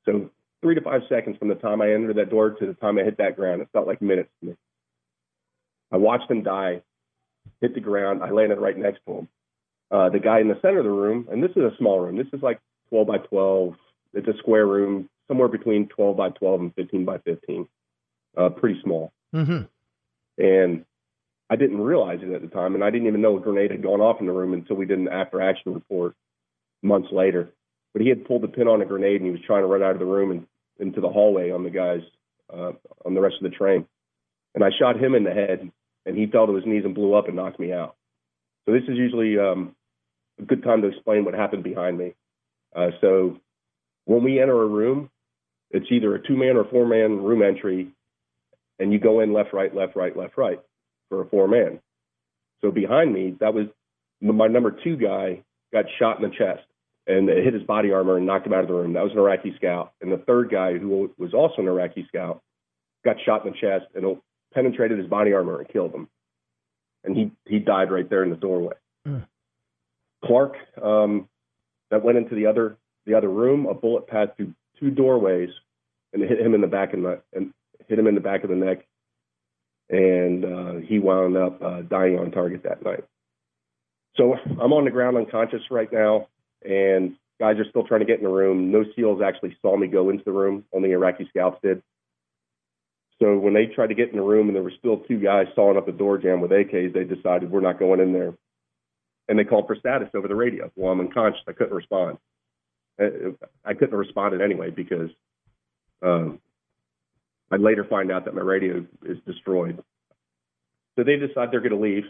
So 0.05 0.31
three 0.63 0.75
to 0.75 0.81
five 0.81 1.03
seconds 1.09 1.37
from 1.39 1.49
the 1.49 1.55
time 1.55 1.83
I 1.83 1.93
entered 1.93 2.17
that 2.17 2.31
door 2.31 2.51
to 2.51 2.67
the 2.67 2.75
time 2.75 2.99
I 2.99 3.03
hit 3.03 3.19
that 3.19 3.37
ground, 3.37 3.61
it 3.61 3.69
felt 3.73 3.87
like 3.87 4.01
minutes 4.01 4.31
to 4.41 4.49
me. 4.49 4.57
I 5.91 5.97
watched 5.97 6.31
him 6.31 6.43
die, 6.43 6.83
hit 7.61 7.75
the 7.75 7.81
ground. 7.81 8.23
I 8.23 8.31
landed 8.31 8.59
right 8.59 8.77
next 8.77 9.01
to 9.07 9.19
him. 9.19 9.29
Uh, 9.93 10.09
the 10.09 10.19
guy 10.19 10.41
in 10.41 10.49
the 10.49 10.59
center 10.63 10.79
of 10.79 10.85
the 10.85 10.91
room, 10.91 11.29
and 11.31 11.43
this 11.43 11.51
is 11.51 11.59
a 11.59 11.77
small 11.77 12.01
room. 12.01 12.17
This 12.17 12.27
is 12.33 12.43
like 12.43 12.59
12 12.89 13.07
by 13.07 13.19
12. 13.19 13.75
It's 14.15 14.27
a 14.27 14.39
square 14.39 14.67
room, 14.67 15.11
somewhere 15.29 15.49
between 15.49 15.89
12 15.89 16.17
by 16.17 16.31
12 16.31 16.61
and 16.61 16.75
15 16.75 17.05
by 17.05 17.19
15. 17.19 17.69
Uh, 18.35 18.49
pretty 18.49 18.81
small. 18.83 19.13
Mm-hmm. 19.35 19.65
And 20.43 20.85
I 21.51 21.57
didn't 21.57 21.83
realize 21.83 22.21
it 22.23 22.33
at 22.33 22.41
the 22.41 22.49
time, 22.49 22.75
and 22.75 22.83
I 22.83 22.89
didn't 22.89 23.07
even 23.07 23.21
know 23.21 23.37
a 23.37 23.41
grenade 23.41 23.71
had 23.71 23.83
gone 23.83 24.01
off 24.01 24.21
in 24.21 24.27
the 24.27 24.33
room 24.33 24.55
until 24.55 24.77
we 24.77 24.87
did 24.87 24.99
an 24.99 25.09
after 25.09 25.43
action 25.43 25.75
report 25.75 26.15
months 26.83 27.09
later. 27.13 27.53
But 27.93 28.01
he 28.01 28.09
had 28.09 28.25
pulled 28.25 28.43
the 28.43 28.49
pin 28.49 28.69
on 28.69 28.81
a 28.81 28.87
grenade 28.87 29.17
and 29.17 29.27
he 29.27 29.31
was 29.31 29.43
trying 29.47 29.63
to 29.63 29.67
run 29.67 29.83
out 29.83 29.93
of 29.93 29.99
the 29.99 30.07
room 30.07 30.31
and 30.31 30.47
into 30.79 31.03
the 31.03 31.11
hallway 31.11 31.51
on 31.51 31.63
the 31.63 31.71
guys 31.71 32.01
uh, 32.51 32.73
on 33.05 33.13
the 33.13 33.21
rest 33.21 33.37
of 33.43 33.51
the 33.51 33.55
train. 33.55 33.87
And 34.55 34.65
I 34.65 34.71
shot 34.79 34.99
him 34.99 35.15
in 35.15 35.25
the 35.25 35.31
head, 35.31 35.71
and 36.07 36.17
he 36.17 36.27
fell 36.27 36.47
to 36.47 36.55
his 36.55 36.65
knees 36.65 36.85
and 36.87 36.95
blew 36.95 37.13
up 37.13 37.27
and 37.27 37.37
knocked 37.37 37.61
me 37.61 37.73
out. 37.73 37.97
So 38.65 38.73
this 38.73 38.85
is 38.85 38.97
usually 38.97 39.39
um, 39.39 39.75
a 40.39 40.43
good 40.43 40.63
time 40.63 40.83
to 40.83 40.89
explain 40.89 41.25
what 41.25 41.35
happened 41.35 41.65
behind 41.65 41.99
me. 41.99 42.15
Uh, 42.75 42.91
so 43.01 43.39
when 44.05 44.25
we 44.25 44.41
enter 44.41 44.61
a 44.63 44.67
room, 44.67 45.11
it's 45.71 45.87
either 45.91 46.15
a 46.15 46.27
two 46.27 46.37
man 46.37 46.57
or 46.57 46.65
four 46.65 46.87
man 46.87 47.23
room 47.23 47.43
entry, 47.43 47.89
and 48.79 48.93
you 48.93 48.99
go 48.99 49.21
in 49.21 49.33
left, 49.33 49.53
right, 49.53 49.75
left, 49.75 49.97
right, 49.97 50.17
left, 50.17 50.37
right 50.37 50.61
for 51.09 51.23
a 51.23 51.29
four 51.29 51.49
man. 51.49 51.81
So 52.63 52.71
behind 52.71 53.13
me, 53.13 53.37
that 53.41 53.55
was 53.55 53.67
my 54.21 54.47
number 54.47 54.71
two 54.71 54.97
guy 54.97 55.43
got 55.73 55.87
shot 55.99 56.23
in 56.23 56.29
the 56.29 56.37
chest 56.37 56.63
and 57.07 57.29
it 57.29 57.45
hit 57.45 57.55
his 57.55 57.65
body 57.65 57.93
armor 57.93 58.17
and 58.17 58.27
knocked 58.27 58.47
him 58.47 58.53
out 58.53 58.61
of 58.61 58.69
the 58.69 58.75
room. 58.75 58.93
That 58.93 59.03
was 59.03 59.13
an 59.13 59.19
Iraqi 59.19 59.55
scout. 59.57 59.93
And 60.01 60.13
the 60.13 60.19
third 60.19 60.51
guy, 60.51 60.79
who 60.79 61.13
was 61.19 61.35
also 61.35 61.61
an 61.63 61.69
Iraqi 61.69 62.07
scout, 62.09 62.41
got 63.05 63.17
shot 63.25 63.45
in 63.45 63.53
the 63.53 63.59
chest 63.59 63.87
and 63.95 64.19
penetrated 64.55 64.99
his 64.99 65.09
body 65.09 65.33
armor 65.33 65.59
and 65.59 65.69
killed 65.69 65.93
him. 65.93 66.09
And 67.05 67.17
he, 67.17 67.33
he 67.47 67.59
died 67.59 67.91
right 67.91 68.09
there 68.09 68.23
in 68.23 68.31
the 68.31 68.37
doorway. 68.37 68.75
Mm. 69.07 69.27
Clark 70.25 70.55
um, 70.83 71.29
that 71.91 72.03
went 72.03 72.19
into 72.19 72.35
the 72.35 72.47
other 72.47 72.77
the 73.07 73.15
other 73.15 73.29
room. 73.29 73.67
A 73.67 73.75
bullet 73.75 74.07
passed 74.07 74.33
through 74.37 74.55
two 74.79 74.91
doorways 74.91 75.51
and 76.13 76.23
hit 76.23 76.41
him 76.41 76.55
in 76.55 76.61
the 76.61 76.67
back 76.67 76.95
of 76.95 77.03
the 77.03 77.23
and 77.33 77.53
hit 77.89 77.99
him 77.99 78.07
in 78.07 78.15
the 78.15 78.21
back 78.21 78.45
of 78.45 78.51
the 78.51 78.57
neck, 78.57 78.87
and 79.91 80.45
uh, 80.45 80.75
he 80.87 80.99
wound 80.99 81.37
up 81.37 81.63
uh, 81.63 81.83
dying 81.83 82.19
on 82.19 82.31
target 82.31 82.63
that 82.65 82.85
night. 82.85 83.05
So 84.17 84.35
I'm 84.35 84.73
on 84.73 84.85
the 84.85 84.91
ground 84.91 85.17
unconscious 85.17 85.63
right 85.71 85.91
now, 85.93 86.29
and 86.65 87.17
guys 87.41 87.59
are 87.59 87.69
still 87.69 87.85
trying 87.85 88.01
to 88.01 88.07
get 88.07 88.19
in 88.19 88.25
the 88.25 88.31
room. 88.31 88.71
No 88.71 88.85
SEALs 88.95 89.23
actually 89.25 89.57
saw 89.63 89.77
me 89.77 89.87
go 89.87 90.11
into 90.11 90.25
the 90.25 90.33
room. 90.33 90.65
Only 90.73 90.93
Iraqi 90.93 91.27
scouts 91.31 91.59
did. 91.63 91.83
So 93.21 93.39
when 93.39 93.55
they 93.55 93.67
tried 93.67 93.89
to 93.89 93.95
get 93.95 94.11
in 94.11 94.17
the 94.17 94.23
room 94.23 94.49
and 94.49 94.57
there 94.57 94.63
were 94.63 94.73
still 94.79 94.99
two 94.99 95.19
guys 95.19 95.47
sawing 95.55 95.77
up 95.77 95.87
the 95.87 95.93
door 95.93 96.19
jamb 96.19 96.41
with 96.41 96.51
AKs, 96.51 96.93
they 96.93 97.05
decided 97.05 97.51
we're 97.51 97.61
not 97.61 97.79
going 97.79 98.01
in 98.01 98.13
there 98.13 98.35
and 99.33 99.39
they 99.39 99.45
called 99.45 99.67
for 99.67 99.75
status 99.77 100.11
over 100.15 100.29
the 100.29 100.35
radio. 100.35 100.71
Well, 100.77 100.93
I'm 100.93 101.01
unconscious. 101.01 101.41
I 101.49 101.53
couldn't 101.53 101.73
respond. 101.73 102.19
I 103.01 103.73
couldn't 103.73 103.93
have 103.93 103.99
responded 103.99 104.43
anyway 104.43 104.69
because 104.69 105.09
um, 106.03 106.39
I 107.51 107.57
later 107.57 107.83
find 107.89 108.13
out 108.13 108.27
that 108.27 108.35
my 108.35 108.43
radio 108.43 108.85
is 109.07 109.17
destroyed. 109.27 109.83
So 110.99 111.05
they 111.05 111.17
decide 111.17 111.49
they're 111.51 111.61
going 111.61 111.71
to 111.71 111.79
leave. 111.79 112.05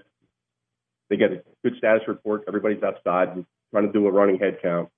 They 1.11 1.17
get 1.17 1.31
a 1.31 1.43
good 1.63 1.77
status 1.79 2.03
report. 2.09 2.43
Everybody's 2.49 2.83
outside 2.83 3.47
trying 3.71 3.87
to 3.87 3.93
do 3.93 4.09
a 4.09 4.11
running 4.11 4.41
head 4.41 4.59
count, 4.61 4.89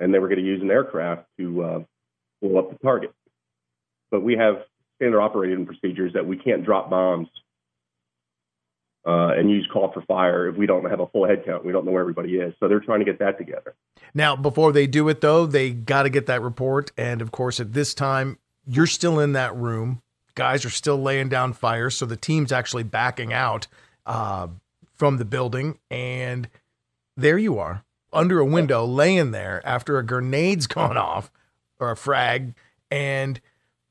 and 0.00 0.12
they 0.12 0.18
were 0.18 0.26
going 0.26 0.40
to 0.40 0.44
use 0.44 0.62
an 0.62 0.70
aircraft 0.72 1.26
to 1.38 1.62
uh, 1.62 1.80
blow 2.42 2.58
up 2.58 2.72
the 2.72 2.78
target. 2.78 3.14
But 4.10 4.24
we 4.24 4.34
have 4.34 4.64
standard 4.96 5.20
operating 5.20 5.64
procedures 5.64 6.14
that 6.14 6.26
we 6.26 6.38
can't 6.38 6.64
drop 6.64 6.90
bombs 6.90 7.28
uh, 9.06 9.32
and 9.36 9.50
use 9.50 9.68
call 9.72 9.92
for 9.92 10.02
fire 10.02 10.48
if 10.48 10.56
we 10.56 10.66
don't 10.66 10.88
have 10.88 11.00
a 11.00 11.06
full 11.08 11.26
head 11.26 11.44
count. 11.44 11.64
We 11.64 11.72
don't 11.72 11.84
know 11.84 11.92
where 11.92 12.02
everybody 12.02 12.36
is. 12.36 12.54
So 12.60 12.68
they're 12.68 12.80
trying 12.80 13.00
to 13.00 13.04
get 13.04 13.18
that 13.18 13.38
together. 13.38 13.74
Now, 14.14 14.36
before 14.36 14.72
they 14.72 14.86
do 14.86 15.08
it, 15.08 15.20
though, 15.20 15.46
they 15.46 15.70
got 15.70 16.04
to 16.04 16.10
get 16.10 16.26
that 16.26 16.42
report. 16.42 16.92
And 16.96 17.20
of 17.20 17.32
course, 17.32 17.58
at 17.60 17.72
this 17.72 17.94
time, 17.94 18.38
you're 18.66 18.86
still 18.86 19.18
in 19.18 19.32
that 19.32 19.54
room. 19.56 20.02
Guys 20.34 20.64
are 20.64 20.70
still 20.70 21.00
laying 21.00 21.28
down 21.28 21.52
fire, 21.52 21.90
so 21.90 22.06
the 22.06 22.16
team's 22.16 22.52
actually 22.52 22.84
backing 22.84 23.32
out 23.32 23.66
uh, 24.06 24.48
from 24.94 25.18
the 25.18 25.24
building. 25.24 25.78
And 25.90 26.48
there 27.16 27.38
you 27.38 27.58
are 27.58 27.84
under 28.12 28.38
a 28.38 28.44
window, 28.44 28.84
laying 28.84 29.30
there 29.30 29.60
after 29.64 29.98
a 29.98 30.04
grenade's 30.06 30.66
gone 30.68 30.96
off 30.96 31.30
or 31.78 31.90
a 31.90 31.96
frag, 31.96 32.54
and 32.90 33.40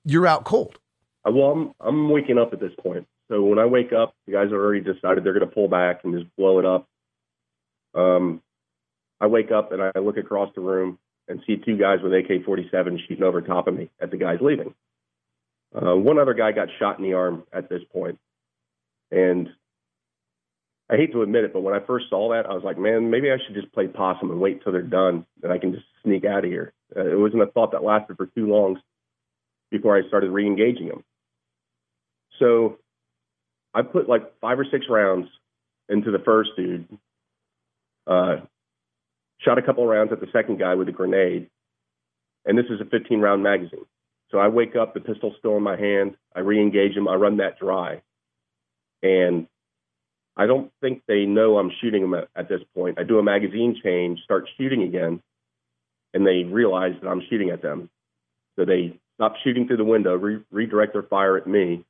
you're 0.06 0.26
out 0.26 0.46
cold. 0.46 0.80
Uh, 1.28 1.32
well, 1.32 1.52
I'm 1.52 1.74
I'm 1.80 2.10
waking 2.10 2.38
up 2.38 2.54
at 2.54 2.60
this 2.60 2.74
point. 2.82 3.08
So 3.32 3.42
when 3.42 3.60
I 3.60 3.66
wake 3.66 3.94
up, 3.94 4.14
the 4.26 4.34
guys 4.34 4.48
have 4.48 4.60
already 4.60 4.82
decided 4.82 5.24
they're 5.24 5.32
going 5.32 5.48
to 5.48 5.56
pull 5.56 5.70
back 5.70 6.02
and 6.04 6.14
just 6.14 6.36
blow 6.36 6.60
it 6.60 6.66
up. 6.66 6.90
Um, 7.96 8.42
I 9.22 9.28
wake 9.28 9.52
up 9.52 9.72
and 9.72 9.82
I 9.82 10.00
look 10.00 10.18
across 10.18 10.54
the 10.54 10.60
room 10.60 11.00
and 11.30 11.40
see 11.48 11.56
two 11.56 11.78
guys 11.78 12.00
with 12.04 12.12
AK-47 12.12 13.08
shooting 13.08 13.24
over 13.24 13.42
top 13.42 13.68
of 13.68 13.74
me 13.74 13.90
at 14.02 14.12
the 14.12 14.18
guys 14.18 14.40
leaving. 14.42 14.74
Uh, 15.74 15.96
one 15.96 16.20
other 16.20 16.34
guy 16.34 16.52
got 16.52 16.68
shot 16.78 17.00
in 17.00 17.06
the 17.06 17.14
arm 17.14 17.44
at 17.54 17.70
this 17.70 17.82
point. 17.94 18.20
and 19.12 19.48
I 20.90 20.98
hate 20.98 21.14
to 21.14 21.22
admit 21.22 21.46
it, 21.46 21.54
but 21.54 21.62
when 21.62 21.74
I 21.74 21.80
first 21.80 22.10
saw 22.10 22.34
that, 22.34 22.46
I 22.46 22.54
was 22.54 22.66
like, 22.66 22.78
man, 22.78 23.10
maybe 23.10 23.32
I 23.32 23.38
should 23.38 23.56
just 23.56 23.72
play 23.72 23.88
possum 23.88 24.30
and 24.30 24.42
wait 24.42 24.62
till 24.62 24.74
they're 24.74 24.82
done, 24.82 25.26
and 25.42 25.50
I 25.50 25.58
can 25.58 25.72
just 25.72 25.86
sneak 26.04 26.26
out 26.26 26.44
of 26.44 26.52
here. 26.52 26.74
Uh, 26.94 27.06
it 27.06 27.18
wasn't 27.18 27.44
a 27.44 27.46
thought 27.46 27.72
that 27.72 27.82
lasted 27.82 28.18
for 28.18 28.26
too 28.26 28.48
long 28.48 28.78
before 29.70 29.96
I 29.96 30.06
started 30.10 30.32
re-engaging 30.32 30.90
them. 30.90 31.06
So 32.40 32.78
I 33.74 33.82
put 33.82 34.10
like 34.10 34.40
five 34.40 34.60
or 34.60 34.66
six 34.70 34.86
rounds 34.90 35.28
into 35.90 36.12
the 36.12 36.20
first 36.20 36.52
dude, 36.58 36.88
uh, 38.08 38.38
shot 39.40 39.58
a 39.58 39.62
couple 39.62 39.86
rounds 39.86 40.12
at 40.12 40.20
the 40.20 40.28
second 40.32 40.60
guy 40.60 40.76
with 40.76 40.90
a 40.90 40.92
grenade, 40.92 41.50
and 42.46 42.58
this 42.58 42.66
is 42.70 42.82
a 42.82 42.86
15 42.86 43.20
round 43.20 43.44
magazine. 43.44 43.86
So 44.32 44.38
I 44.38 44.48
wake 44.48 44.76
up, 44.76 44.94
the 44.94 45.02
pistol's 45.02 45.36
still 45.40 45.58
in 45.58 45.64
my 45.64 45.78
hand. 45.78 46.16
I 46.36 46.40
re-engage 46.40 46.96
him. 46.96 47.08
I 47.08 47.16
run 47.16 47.38
that 47.38 47.60
dry, 47.60 48.02
and 49.04 49.48
I 50.38 50.48
don't 50.48 50.72
think 50.82 51.04
they 51.08 51.26
know 51.26 51.58
I'm 51.58 51.72
shooting 51.82 52.02
them 52.02 52.14
at, 52.14 52.30
at 52.36 52.50
this 52.50 52.62
point. 52.74 52.98
I 53.00 53.04
do 53.04 53.20
a 53.20 53.24
magazine 53.24 53.80
change, 53.84 54.20
start 54.24 54.50
shooting 54.58 54.84
again, 54.84 55.22
and 56.14 56.26
they 56.26 56.44
realize 56.44 56.94
that 57.02 57.10
I'm 57.10 57.22
shooting 57.30 57.50
at 57.50 57.62
them. 57.62 57.90
So 58.58 58.66
they 58.66 59.00
stop 59.16 59.36
shooting 59.44 59.68
through 59.68 59.78
the 59.78 59.84
window, 59.84 60.16
re- 60.16 60.44
redirect 60.52 60.94
their 60.94 61.04
fire 61.04 61.38
at 61.38 61.48
me, 61.48 61.86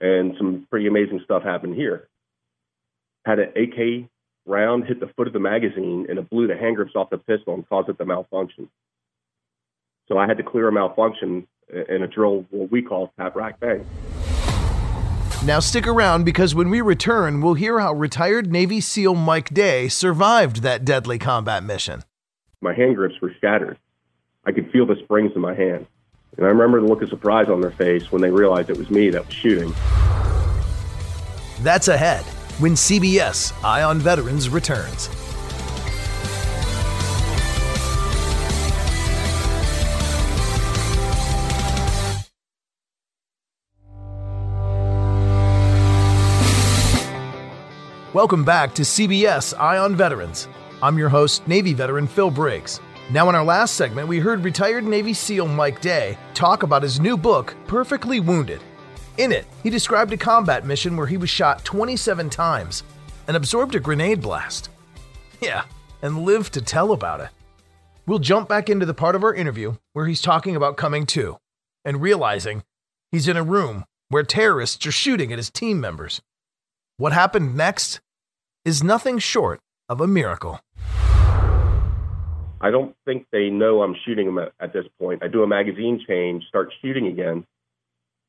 and 0.00 0.34
some 0.38 0.66
pretty 0.70 0.86
amazing 0.86 1.20
stuff 1.24 1.42
happened 1.42 1.74
here. 1.74 2.08
Had 3.24 3.38
an 3.38 3.52
AK 3.56 4.08
round 4.46 4.86
hit 4.86 5.00
the 5.00 5.10
foot 5.16 5.26
of 5.26 5.32
the 5.32 5.38
magazine, 5.38 6.06
and 6.08 6.18
it 6.18 6.30
blew 6.30 6.46
the 6.46 6.56
hand 6.56 6.76
grips 6.76 6.96
off 6.96 7.10
the 7.10 7.18
pistol 7.18 7.54
and 7.54 7.68
caused 7.68 7.88
it 7.88 7.98
to 7.98 8.04
malfunction. 8.04 8.68
So 10.08 10.18
I 10.18 10.26
had 10.26 10.38
to 10.38 10.42
clear 10.42 10.68
a 10.68 10.72
malfunction 10.72 11.46
in 11.88 12.02
a 12.02 12.08
drill 12.08 12.44
what 12.50 12.70
we 12.70 12.82
call 12.82 13.12
tap 13.16 13.36
rack 13.36 13.60
bang. 13.60 13.86
Now 15.44 15.60
stick 15.60 15.86
around 15.86 16.24
because 16.24 16.54
when 16.54 16.68
we 16.68 16.80
return, 16.80 17.40
we'll 17.40 17.54
hear 17.54 17.78
how 17.78 17.94
retired 17.94 18.52
Navy 18.52 18.80
SEAL 18.80 19.14
Mike 19.14 19.54
Day 19.54 19.88
survived 19.88 20.62
that 20.62 20.84
deadly 20.84 21.18
combat 21.18 21.62
mission. 21.64 22.02
My 22.60 22.74
hand 22.74 22.96
grips 22.96 23.14
were 23.22 23.32
shattered. 23.40 23.78
I 24.44 24.52
could 24.52 24.70
feel 24.70 24.86
the 24.86 24.96
springs 25.04 25.32
in 25.34 25.40
my 25.40 25.54
hand. 25.54 25.86
And 26.36 26.46
I 26.46 26.48
remember 26.48 26.80
the 26.80 26.86
look 26.86 27.02
of 27.02 27.08
surprise 27.08 27.48
on 27.48 27.60
their 27.60 27.72
face 27.72 28.12
when 28.12 28.22
they 28.22 28.30
realized 28.30 28.70
it 28.70 28.78
was 28.78 28.90
me 28.90 29.10
that 29.10 29.26
was 29.26 29.34
shooting. 29.34 29.74
That's 31.60 31.88
ahead 31.88 32.24
when 32.60 32.72
CBS 32.72 33.52
Eye 33.64 33.82
on 33.82 33.98
Veterans 33.98 34.48
returns. 34.48 35.08
Welcome 48.12 48.44
back 48.44 48.74
to 48.74 48.82
CBS 48.82 49.56
Eye 49.58 49.78
on 49.78 49.94
Veterans. 49.94 50.48
I'm 50.82 50.98
your 50.98 51.08
host, 51.08 51.46
Navy 51.46 51.74
veteran 51.74 52.06
Phil 52.06 52.30
Briggs. 52.30 52.80
Now, 53.12 53.28
in 53.28 53.34
our 53.34 53.42
last 53.42 53.74
segment, 53.74 54.06
we 54.06 54.20
heard 54.20 54.44
retired 54.44 54.84
Navy 54.84 55.14
SEAL 55.14 55.48
Mike 55.48 55.80
Day 55.80 56.16
talk 56.32 56.62
about 56.62 56.84
his 56.84 57.00
new 57.00 57.16
book, 57.16 57.56
Perfectly 57.66 58.20
Wounded. 58.20 58.60
In 59.18 59.32
it, 59.32 59.46
he 59.64 59.68
described 59.68 60.12
a 60.12 60.16
combat 60.16 60.64
mission 60.64 60.96
where 60.96 61.08
he 61.08 61.16
was 61.16 61.28
shot 61.28 61.64
27 61.64 62.30
times 62.30 62.84
and 63.26 63.36
absorbed 63.36 63.74
a 63.74 63.80
grenade 63.80 64.20
blast. 64.20 64.70
Yeah, 65.40 65.64
and 66.02 66.22
lived 66.22 66.54
to 66.54 66.62
tell 66.62 66.92
about 66.92 67.18
it. 67.18 67.30
We'll 68.06 68.20
jump 68.20 68.48
back 68.48 68.70
into 68.70 68.86
the 68.86 68.94
part 68.94 69.16
of 69.16 69.24
our 69.24 69.34
interview 69.34 69.74
where 69.92 70.06
he's 70.06 70.22
talking 70.22 70.54
about 70.54 70.76
coming 70.76 71.04
to 71.06 71.36
and 71.84 72.00
realizing 72.00 72.62
he's 73.10 73.26
in 73.26 73.36
a 73.36 73.42
room 73.42 73.86
where 74.08 74.22
terrorists 74.22 74.86
are 74.86 74.92
shooting 74.92 75.32
at 75.32 75.38
his 75.38 75.50
team 75.50 75.80
members. 75.80 76.22
What 76.96 77.12
happened 77.12 77.56
next 77.56 78.00
is 78.64 78.84
nothing 78.84 79.18
short 79.18 79.58
of 79.88 80.00
a 80.00 80.06
miracle. 80.06 80.60
I 82.60 82.70
don't 82.70 82.94
think 83.04 83.26
they 83.32 83.48
know 83.48 83.82
I'm 83.82 83.96
shooting 84.04 84.26
them 84.26 84.38
at, 84.38 84.52
at, 84.60 84.72
this 84.72 84.84
point. 84.98 85.22
I 85.22 85.28
do 85.28 85.42
a 85.42 85.46
magazine 85.46 86.04
change, 86.06 86.44
start 86.46 86.72
shooting 86.82 87.06
again, 87.06 87.46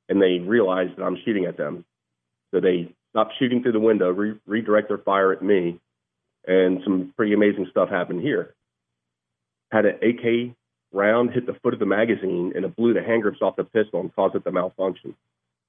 and 0.07 0.21
they 0.21 0.39
realize 0.39 0.87
that 0.97 1.03
I'm 1.03 1.17
shooting 1.25 1.45
at 1.45 1.57
them. 1.57 1.83
So 2.51 2.61
they 2.61 2.93
stop 3.09 3.31
shooting 3.37 3.61
through 3.61 3.73
the 3.73 3.79
window, 3.79 4.09
re- 4.09 4.39
redirect 4.45 4.87
their 4.87 4.99
fire 4.99 5.33
at 5.33 5.41
me, 5.41 5.79
and 6.47 6.79
some 6.83 7.13
pretty 7.17 7.33
amazing 7.33 7.67
stuff 7.71 7.89
happened 7.89 8.21
here. 8.21 8.53
Had 9.71 9.85
an 9.85 9.95
AK 10.01 10.55
round 10.93 11.31
hit 11.31 11.45
the 11.45 11.55
foot 11.61 11.73
of 11.73 11.79
the 11.79 11.85
magazine, 11.85 12.53
and 12.55 12.65
it 12.65 12.75
blew 12.75 12.93
the 12.93 13.03
hand 13.03 13.23
grips 13.23 13.41
off 13.41 13.55
the 13.55 13.63
pistol 13.63 13.99
and 13.99 14.15
caused 14.15 14.35
it 14.35 14.43
to 14.43 14.51
malfunction. 14.51 15.15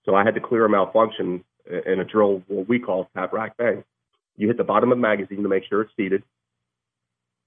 So 0.05 0.15
I 0.15 0.25
had 0.25 0.35
to 0.35 0.41
clear 0.41 0.65
a 0.65 0.69
malfunction 0.69 1.45
in 1.67 2.01
a 2.01 2.05
drill, 2.05 2.43
what 2.49 2.69
we 2.69 2.79
call 2.79 3.09
tap 3.15 3.33
rack 3.33 3.57
bang. 3.57 3.85
You 4.37 4.49
hit 4.49 4.57
the 4.57 4.65
bottom 4.65 4.91
of 4.91 4.99
the 4.99 5.03
magazine 5.03 5.43
to 5.43 5.49
make 5.49 5.65
sure 5.69 5.83
it's 5.83 5.93
seated. 5.97 6.23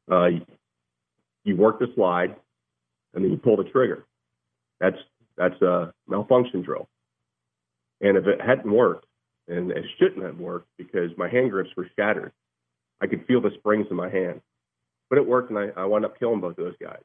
Uh, 0.09 0.29
you 1.45 1.55
work 1.55 1.79
the 1.79 1.87
slide, 1.95 2.35
and 3.13 3.23
then 3.23 3.31
you 3.31 3.37
pull 3.37 3.57
the 3.57 3.63
trigger. 3.63 4.05
That's 4.79 4.97
that's 5.37 5.61
a 5.61 5.93
malfunction 6.07 6.61
drill. 6.61 6.87
And 8.01 8.17
if 8.17 8.25
it 8.27 8.41
hadn't 8.41 8.71
worked, 8.71 9.05
and 9.47 9.71
it 9.71 9.85
shouldn't 9.97 10.25
have 10.25 10.37
worked 10.37 10.67
because 10.77 11.11
my 11.17 11.29
hand 11.29 11.51
grips 11.51 11.69
were 11.77 11.89
shattered, 11.97 12.33
I 13.01 13.07
could 13.07 13.25
feel 13.25 13.41
the 13.41 13.51
springs 13.57 13.87
in 13.89 13.95
my 13.95 14.09
hand. 14.09 14.41
But 15.09 15.19
it 15.19 15.25
worked, 15.25 15.51
and 15.51 15.59
I, 15.59 15.69
I 15.81 15.85
wound 15.85 16.03
up 16.03 16.19
killing 16.19 16.41
both 16.41 16.57
of 16.57 16.65
those 16.65 16.77
guys. 16.81 17.03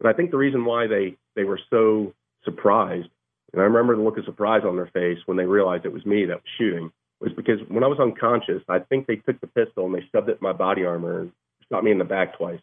But 0.00 0.08
I 0.08 0.14
think 0.14 0.32
the 0.32 0.38
reason 0.38 0.64
why 0.64 0.88
they 0.88 1.16
they 1.36 1.44
were 1.44 1.60
so 1.70 2.12
surprised 2.44 3.08
and 3.52 3.60
I 3.60 3.64
remember 3.64 3.96
the 3.96 4.02
look 4.02 4.18
of 4.18 4.24
surprise 4.24 4.62
on 4.64 4.76
their 4.76 4.90
face 4.92 5.18
when 5.26 5.36
they 5.36 5.44
realized 5.44 5.84
it 5.84 5.92
was 5.92 6.06
me 6.06 6.24
that 6.26 6.36
was 6.36 6.42
shooting, 6.58 6.92
was 7.20 7.32
because 7.36 7.58
when 7.68 7.82
I 7.82 7.88
was 7.88 7.98
unconscious, 7.98 8.62
I 8.68 8.78
think 8.78 9.06
they 9.06 9.16
took 9.16 9.40
the 9.40 9.48
pistol 9.48 9.86
and 9.86 9.94
they 9.94 10.06
shoved 10.12 10.28
it 10.28 10.38
in 10.40 10.42
my 10.42 10.52
body 10.52 10.84
armor 10.84 11.20
and 11.20 11.32
shot 11.70 11.84
me 11.84 11.90
in 11.90 11.98
the 11.98 12.04
back 12.04 12.38
twice. 12.38 12.60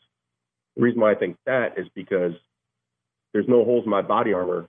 The 0.77 0.84
reason 0.84 1.01
why 1.01 1.12
I 1.12 1.15
think 1.15 1.38
that 1.46 1.77
is 1.77 1.88
because 1.96 2.34
there's 3.34 3.48
no 3.48 3.65
holes 3.65 3.84
in 3.84 3.89
my 3.89 4.03
body 4.03 4.34
armor 4.34 4.67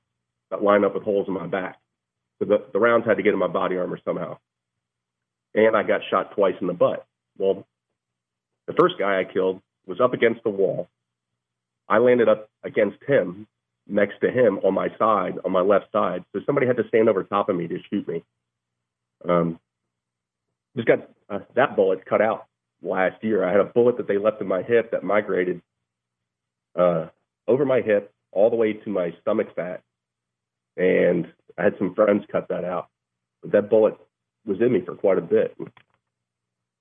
that 0.50 0.62
line 0.62 0.84
up 0.84 0.94
with 0.94 1.02
holes 1.02 1.28
in 1.28 1.34
my 1.34 1.46
back. 1.46 1.78
So 2.38 2.46
the, 2.46 2.64
the 2.72 2.78
rounds 2.78 3.06
had 3.06 3.18
to 3.18 3.22
get 3.22 3.34
in 3.34 3.38
my 3.38 3.46
body 3.46 3.76
armor 3.76 3.98
somehow. 4.04 4.38
And 5.54 5.76
I 5.76 5.82
got 5.82 6.00
shot 6.10 6.34
twice 6.34 6.54
in 6.60 6.66
the 6.66 6.72
butt. 6.72 7.06
Well, 7.36 7.66
the 8.66 8.72
first 8.72 8.94
guy 8.98 9.20
I 9.20 9.24
killed 9.24 9.60
was 9.86 10.00
up 10.00 10.14
against 10.14 10.42
the 10.44 10.50
wall. 10.50 10.88
I 11.88 11.98
landed 11.98 12.28
up 12.28 12.48
against 12.64 12.98
him 13.06 13.46
next 13.86 14.20
to 14.20 14.30
him 14.30 14.58
on 14.64 14.74
my 14.74 14.88
side, 14.98 15.38
on 15.44 15.52
my 15.52 15.60
left 15.60 15.92
side. 15.92 16.24
So 16.32 16.40
somebody 16.46 16.66
had 16.66 16.76
to 16.78 16.88
stand 16.88 17.08
over 17.08 17.22
top 17.24 17.48
of 17.48 17.56
me 17.56 17.68
to 17.68 17.78
shoot 17.90 18.06
me. 18.08 18.24
Um, 19.28 19.58
just 20.76 20.88
got 20.88 21.08
uh, 21.28 21.40
that 21.54 21.76
bullet 21.76 22.06
cut 22.06 22.22
out 22.22 22.46
last 22.82 23.22
year. 23.22 23.44
I 23.44 23.50
had 23.50 23.60
a 23.60 23.64
bullet 23.64 23.96
that 23.98 24.08
they 24.08 24.18
left 24.18 24.40
in 24.40 24.46
my 24.46 24.62
hip 24.62 24.92
that 24.92 25.02
migrated 25.02 25.60
uh, 26.76 27.06
over 27.46 27.64
my 27.64 27.80
hip 27.80 28.12
all 28.32 28.50
the 28.50 28.56
way 28.56 28.72
to 28.72 28.90
my 28.90 29.14
stomach 29.20 29.54
fat, 29.54 29.82
and 30.76 31.26
I 31.56 31.64
had 31.64 31.74
some 31.78 31.94
friends 31.94 32.24
cut 32.30 32.48
that 32.48 32.64
out. 32.64 32.88
But 33.42 33.52
that 33.52 33.70
bullet 33.70 33.96
was 34.44 34.60
in 34.60 34.72
me 34.72 34.80
for 34.84 34.94
quite 34.94 35.18
a 35.18 35.22
bit. 35.22 35.56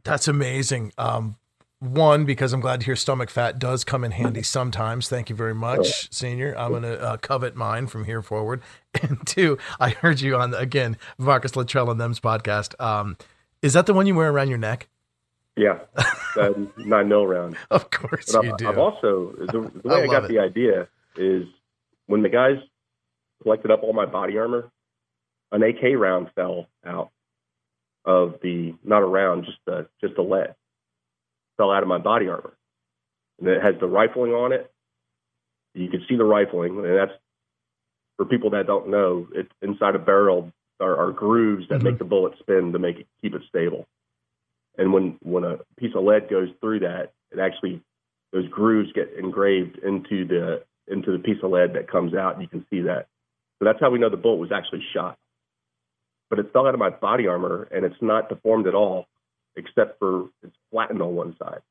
That's 0.04 0.28
amazing. 0.28 0.94
Um, 0.98 1.38
one 1.80 2.26
because 2.26 2.54
I'm 2.54 2.60
glad 2.60 2.80
to 2.80 2.86
hear 2.86 2.96
stomach 2.96 3.30
fat 3.30 3.60
does 3.60 3.84
come 3.84 4.04
in 4.04 4.12
handy 4.12 4.44
sometimes. 4.44 5.10
Thank 5.10 5.30
you 5.30 5.36
very 5.36 5.54
much, 5.54 6.12
Senior. 6.12 6.58
I'm 6.58 6.72
gonna 6.72 6.94
uh, 6.94 7.18
covet 7.18 7.56
mine 7.56 7.88
from 7.88 8.06
here 8.06 8.22
forward. 8.22 8.62
And 9.00 9.20
two, 9.28 9.60
I 9.80 9.92
heard 9.92 10.22
you 10.22 10.36
on 10.36 10.56
again 10.56 10.98
Marcus 11.20 11.56
Luttrell 11.56 11.92
and 11.92 12.02
them's 12.02 12.20
podcast. 12.20 12.74
Um, 12.84 13.16
is 13.62 13.74
that 13.74 13.86
the 13.86 13.94
one 13.94 14.08
you 14.08 14.16
wear 14.16 14.32
around 14.32 14.50
your 14.50 14.58
neck? 14.58 14.88
Yeah, 15.58 15.80
nine 16.78 17.10
mil 17.10 17.26
round. 17.26 17.58
Of 17.72 17.90
course 17.90 18.32
but 18.32 18.44
you 18.44 18.52
I've, 18.52 18.58
do. 18.58 18.70
I've 18.70 18.78
also 18.78 19.34
the, 19.38 19.72
the 19.82 19.82
way 19.90 20.02
I, 20.02 20.04
I 20.04 20.08
got 20.08 20.26
it. 20.26 20.28
the 20.30 20.40
idea 20.40 20.88
is 21.16 21.46
when 22.06 22.22
the 22.22 22.30
guys 22.30 22.58
collected 23.42 23.72
up 23.72 23.82
all 23.84 23.94
my 23.94 24.06
body 24.06 24.38
armor, 24.38 24.70
an 25.52 25.64
AK 25.64 25.98
round 25.98 26.30
fell 26.36 26.68
out 26.86 27.10
of 28.06 28.36
the 28.44 28.76
not 28.84 29.02
a 29.02 29.06
round, 29.06 29.46
just 29.46 29.58
a 29.68 29.88
just 30.00 30.18
a 30.18 30.22
lead 30.22 30.56
fell 31.58 31.72
out 31.72 31.82
of 31.82 31.90
my 31.90 31.98
body 31.98 32.28
armor. 32.28 32.54
And 33.40 33.48
it 33.48 33.62
has 33.62 33.76
the 33.80 33.88
rifling 33.88 34.32
on 34.32 34.52
it. 34.52 34.72
You 35.74 35.90
can 35.90 36.06
see 36.08 36.16
the 36.16 36.24
rifling, 36.24 36.78
and 36.78 36.98
that's 36.98 37.12
for 38.16 38.26
people 38.26 38.52
that 38.52 38.68
don't 38.68 38.90
know, 38.90 39.28
it's 39.34 39.52
inside 39.62 39.96
a 39.96 40.00
barrel 40.00 40.52
are, 40.80 40.98
are 40.98 41.12
grooves 41.12 41.68
that 41.70 41.76
mm-hmm. 41.76 41.86
make 41.86 41.98
the 42.00 42.06
bullet 42.06 42.34
spin 42.40 42.74
to 42.74 42.80
make 42.80 42.98
it 42.98 43.08
keep 43.22 43.34
it 43.34 43.42
stable. 43.48 43.88
And 44.78 44.94
when 44.94 45.18
when 45.22 45.44
a 45.44 45.58
piece 45.78 45.94
of 45.96 46.04
lead 46.04 46.30
goes 46.30 46.50
through 46.62 46.80
that, 46.82 47.14
it 47.32 47.40
actually 47.40 47.82
those 48.32 48.48
grooves 48.50 48.92
get 48.94 49.14
engraved 49.18 49.80
into 49.80 50.26
the 50.26 50.64
into 50.88 51.12
the 51.12 51.20
piece 51.20 51.38
of 51.44 51.52
lead 51.52 51.74
that 51.74 51.90
comes 51.92 52.14
out. 52.14 52.34
And 52.34 52.42
you 52.42 52.48
can 52.48 52.66
see 52.70 52.82
that. 52.82 53.08
So 53.60 53.66
that's 53.66 53.80
how 53.80 53.90
we 53.90 54.00
know 54.00 54.10
the 54.10 54.18
bullet 54.18 54.38
was 54.38 54.52
actually 54.52 54.84
shot. 54.94 55.18
But 56.30 56.40
it 56.40 56.52
fell 56.54 56.68
out 56.68 56.74
of 56.74 56.80
my 56.80 56.90
body 56.90 57.28
armor, 57.28 57.68
and 57.72 57.86
it's 57.86 58.02
not 58.02 58.30
deformed 58.30 58.68
at 58.68 58.76
all, 58.76 59.08
except 59.56 59.98
for 59.98 60.30
it's 60.44 60.56
flattened 60.72 61.02
on 61.02 61.16
one 61.16 61.36
side. 61.40 61.62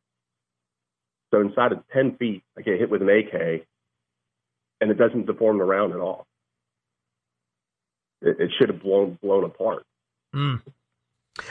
So 1.30 1.40
inside 1.40 1.72
of 1.72 1.82
10 1.92 2.16
feet, 2.16 2.42
I 2.56 2.62
get 2.62 2.78
hit 2.78 2.90
with 2.90 3.02
an 3.02 3.08
AK, 3.10 3.66
and 4.80 4.90
it 4.90 4.98
doesn't 4.98 5.26
deform 5.26 5.58
the 5.58 5.64
round 5.64 5.92
at 5.92 6.00
all. 6.00 6.26
It, 8.22 8.40
it 8.40 8.50
should 8.58 8.70
have 8.70 8.82
blown 8.82 9.18
blown 9.22 9.44
apart. 9.44 9.84
Mm. 10.34 10.62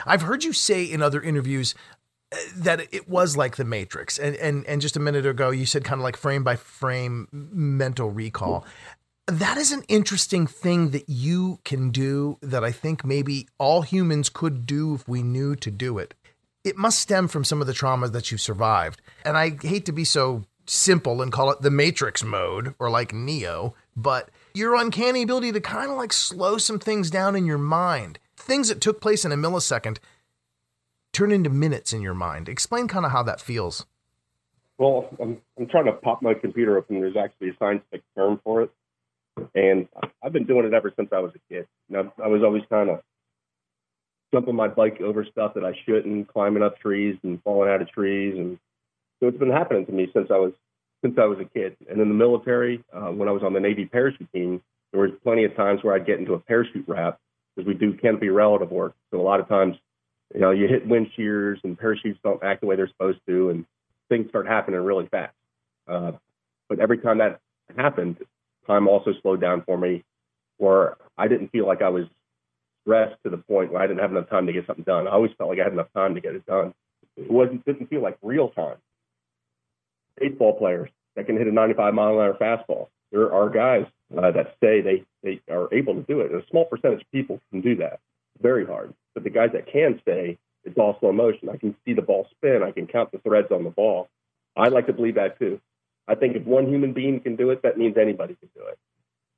I've 0.06 0.22
heard 0.22 0.44
you 0.44 0.52
say 0.52 0.84
in 0.84 1.02
other 1.02 1.22
interviews 1.22 1.74
uh, 2.32 2.36
that 2.56 2.92
it 2.92 3.08
was 3.08 3.36
like 3.36 3.56
the 3.56 3.64
Matrix, 3.64 4.18
and 4.18 4.36
and 4.36 4.64
and 4.66 4.80
just 4.80 4.96
a 4.96 5.00
minute 5.00 5.26
ago 5.26 5.50
you 5.50 5.66
said 5.66 5.84
kind 5.84 6.00
of 6.00 6.04
like 6.04 6.16
frame 6.16 6.44
by 6.44 6.56
frame 6.56 7.28
mental 7.32 8.10
recall. 8.10 8.64
That 9.26 9.58
is 9.58 9.72
an 9.72 9.82
interesting 9.88 10.46
thing 10.46 10.90
that 10.90 11.08
you 11.08 11.58
can 11.64 11.90
do 11.90 12.38
that 12.42 12.62
I 12.62 12.70
think 12.70 13.04
maybe 13.04 13.48
all 13.58 13.82
humans 13.82 14.28
could 14.28 14.66
do 14.66 14.94
if 14.94 15.08
we 15.08 15.22
knew 15.22 15.56
to 15.56 15.70
do 15.70 15.98
it. 15.98 16.14
It 16.62 16.76
must 16.76 17.00
stem 17.00 17.26
from 17.28 17.44
some 17.44 17.60
of 17.60 17.66
the 17.66 17.72
traumas 17.72 18.12
that 18.12 18.30
you've 18.30 18.40
survived. 18.40 19.02
And 19.24 19.36
I 19.36 19.56
hate 19.60 19.84
to 19.86 19.92
be 19.92 20.04
so 20.04 20.44
simple 20.66 21.22
and 21.22 21.32
call 21.32 21.50
it 21.50 21.60
the 21.60 21.70
Matrix 21.70 22.22
mode 22.22 22.74
or 22.78 22.90
like 22.90 23.12
Neo, 23.12 23.74
but 23.96 24.30
your 24.54 24.74
uncanny 24.74 25.22
ability 25.22 25.52
to 25.52 25.60
kind 25.60 25.90
of 25.90 25.96
like 25.96 26.12
slow 26.12 26.58
some 26.58 26.78
things 26.78 27.10
down 27.10 27.36
in 27.36 27.46
your 27.46 27.58
mind. 27.58 28.18
Things 28.46 28.68
that 28.68 28.80
took 28.80 29.00
place 29.00 29.24
in 29.24 29.32
a 29.32 29.36
millisecond 29.36 29.98
turn 31.12 31.32
into 31.32 31.50
minutes 31.50 31.92
in 31.92 32.00
your 32.00 32.14
mind. 32.14 32.48
Explain 32.48 32.86
kind 32.86 33.04
of 33.04 33.10
how 33.10 33.24
that 33.24 33.40
feels. 33.40 33.86
Well, 34.78 35.08
I'm, 35.20 35.38
I'm 35.58 35.66
trying 35.66 35.86
to 35.86 35.92
pop 35.92 36.22
my 36.22 36.32
computer 36.32 36.78
open. 36.78 37.00
There's 37.00 37.16
actually 37.16 37.48
a 37.48 37.56
scientific 37.58 38.02
term 38.16 38.40
for 38.44 38.62
it. 38.62 38.70
And 39.56 39.88
I've 40.22 40.32
been 40.32 40.44
doing 40.44 40.64
it 40.64 40.74
ever 40.74 40.92
since 40.94 41.08
I 41.12 41.18
was 41.18 41.32
a 41.34 41.52
kid. 41.52 41.66
Now, 41.88 42.12
I 42.22 42.28
was 42.28 42.44
always 42.44 42.62
kind 42.70 42.88
of 42.88 43.00
jumping 44.32 44.54
my 44.54 44.68
bike 44.68 45.00
over 45.00 45.24
stuff 45.24 45.54
that 45.54 45.64
I 45.64 45.72
shouldn't, 45.84 46.28
climbing 46.28 46.62
up 46.62 46.78
trees 46.78 47.16
and 47.24 47.42
falling 47.42 47.68
out 47.68 47.82
of 47.82 47.90
trees. 47.90 48.36
And 48.38 48.60
so 49.18 49.26
it's 49.26 49.38
been 49.38 49.50
happening 49.50 49.86
to 49.86 49.92
me 49.92 50.06
since 50.14 50.28
I 50.30 50.38
was 50.38 50.52
since 51.04 51.18
I 51.18 51.24
was 51.24 51.40
a 51.40 51.46
kid. 51.46 51.76
And 51.90 52.00
in 52.00 52.08
the 52.08 52.14
military, 52.14 52.84
uh, 52.94 53.10
when 53.10 53.28
I 53.28 53.32
was 53.32 53.42
on 53.42 53.54
the 53.54 53.60
Navy 53.60 53.86
parachute 53.86 54.32
team, 54.32 54.62
there 54.92 55.00
was 55.00 55.10
plenty 55.24 55.42
of 55.42 55.56
times 55.56 55.82
where 55.82 55.96
I'd 55.96 56.06
get 56.06 56.20
into 56.20 56.34
a 56.34 56.38
parachute 56.38 56.84
wrap 56.86 57.18
because 57.56 57.66
we 57.66 57.74
do 57.74 57.94
canopy 57.94 58.28
relative 58.28 58.70
work. 58.70 58.94
So 59.10 59.20
a 59.20 59.22
lot 59.22 59.40
of 59.40 59.48
times, 59.48 59.76
you 60.34 60.40
know, 60.40 60.50
you 60.50 60.68
hit 60.68 60.86
wind 60.86 61.08
shears 61.16 61.58
and 61.64 61.78
parachutes 61.78 62.18
don't 62.22 62.42
act 62.42 62.60
the 62.60 62.66
way 62.66 62.76
they're 62.76 62.88
supposed 62.88 63.20
to, 63.26 63.50
and 63.50 63.64
things 64.08 64.28
start 64.28 64.46
happening 64.46 64.80
really 64.80 65.06
fast. 65.08 65.34
Uh, 65.88 66.12
but 66.68 66.80
every 66.80 66.98
time 66.98 67.18
that 67.18 67.40
happened, 67.76 68.18
time 68.66 68.88
also 68.88 69.12
slowed 69.22 69.40
down 69.40 69.62
for 69.62 69.78
me, 69.78 70.04
where 70.58 70.96
I 71.16 71.28
didn't 71.28 71.48
feel 71.48 71.66
like 71.66 71.82
I 71.82 71.88
was 71.88 72.04
stressed 72.82 73.16
to 73.24 73.30
the 73.30 73.38
point 73.38 73.72
where 73.72 73.82
I 73.82 73.86
didn't 73.86 74.00
have 74.00 74.10
enough 74.10 74.28
time 74.28 74.46
to 74.46 74.52
get 74.52 74.66
something 74.66 74.84
done. 74.84 75.06
I 75.08 75.12
always 75.12 75.32
felt 75.38 75.50
like 75.50 75.60
I 75.60 75.64
had 75.64 75.72
enough 75.72 75.92
time 75.94 76.14
to 76.14 76.20
get 76.20 76.34
it 76.34 76.46
done. 76.46 76.74
It 77.16 77.30
wasn't 77.30 77.64
didn't 77.64 77.88
feel 77.88 78.02
like 78.02 78.18
real 78.22 78.50
time 78.50 78.76
baseball 80.18 80.56
players 80.58 80.88
that 81.14 81.26
can 81.26 81.36
hit 81.36 81.46
a 81.46 81.52
95 81.52 81.94
mile 81.94 82.14
an 82.14 82.20
hour 82.20 82.34
fastball. 82.34 82.88
There 83.12 83.32
are 83.32 83.50
guys 83.50 83.86
uh, 84.16 84.30
that 84.30 84.56
say 84.62 84.80
they, 84.80 85.04
they 85.22 85.40
are 85.50 85.72
able 85.72 85.94
to 85.94 86.02
do 86.02 86.20
it. 86.20 86.32
A 86.32 86.44
small 86.50 86.64
percentage 86.64 87.02
of 87.02 87.10
people 87.10 87.40
can 87.50 87.60
do 87.60 87.76
that. 87.76 88.00
Very 88.40 88.66
hard. 88.66 88.94
But 89.14 89.24
the 89.24 89.30
guys 89.30 89.50
that 89.52 89.66
can 89.70 90.00
say 90.06 90.38
it's 90.64 90.76
all 90.76 90.96
slow 91.00 91.12
motion. 91.12 91.48
I 91.48 91.56
can 91.56 91.76
see 91.84 91.94
the 91.94 92.02
ball 92.02 92.26
spin. 92.32 92.62
I 92.62 92.72
can 92.72 92.86
count 92.86 93.12
the 93.12 93.18
threads 93.18 93.48
on 93.52 93.64
the 93.64 93.70
ball. 93.70 94.08
I 94.56 94.68
like 94.68 94.86
to 94.86 94.92
believe 94.92 95.14
that 95.14 95.38
too. 95.38 95.60
I 96.08 96.14
think 96.16 96.36
if 96.36 96.44
one 96.44 96.66
human 96.66 96.92
being 96.92 97.20
can 97.20 97.36
do 97.36 97.50
it, 97.50 97.62
that 97.62 97.78
means 97.78 97.96
anybody 97.96 98.34
can 98.34 98.50
do 98.54 98.66
it. 98.66 98.78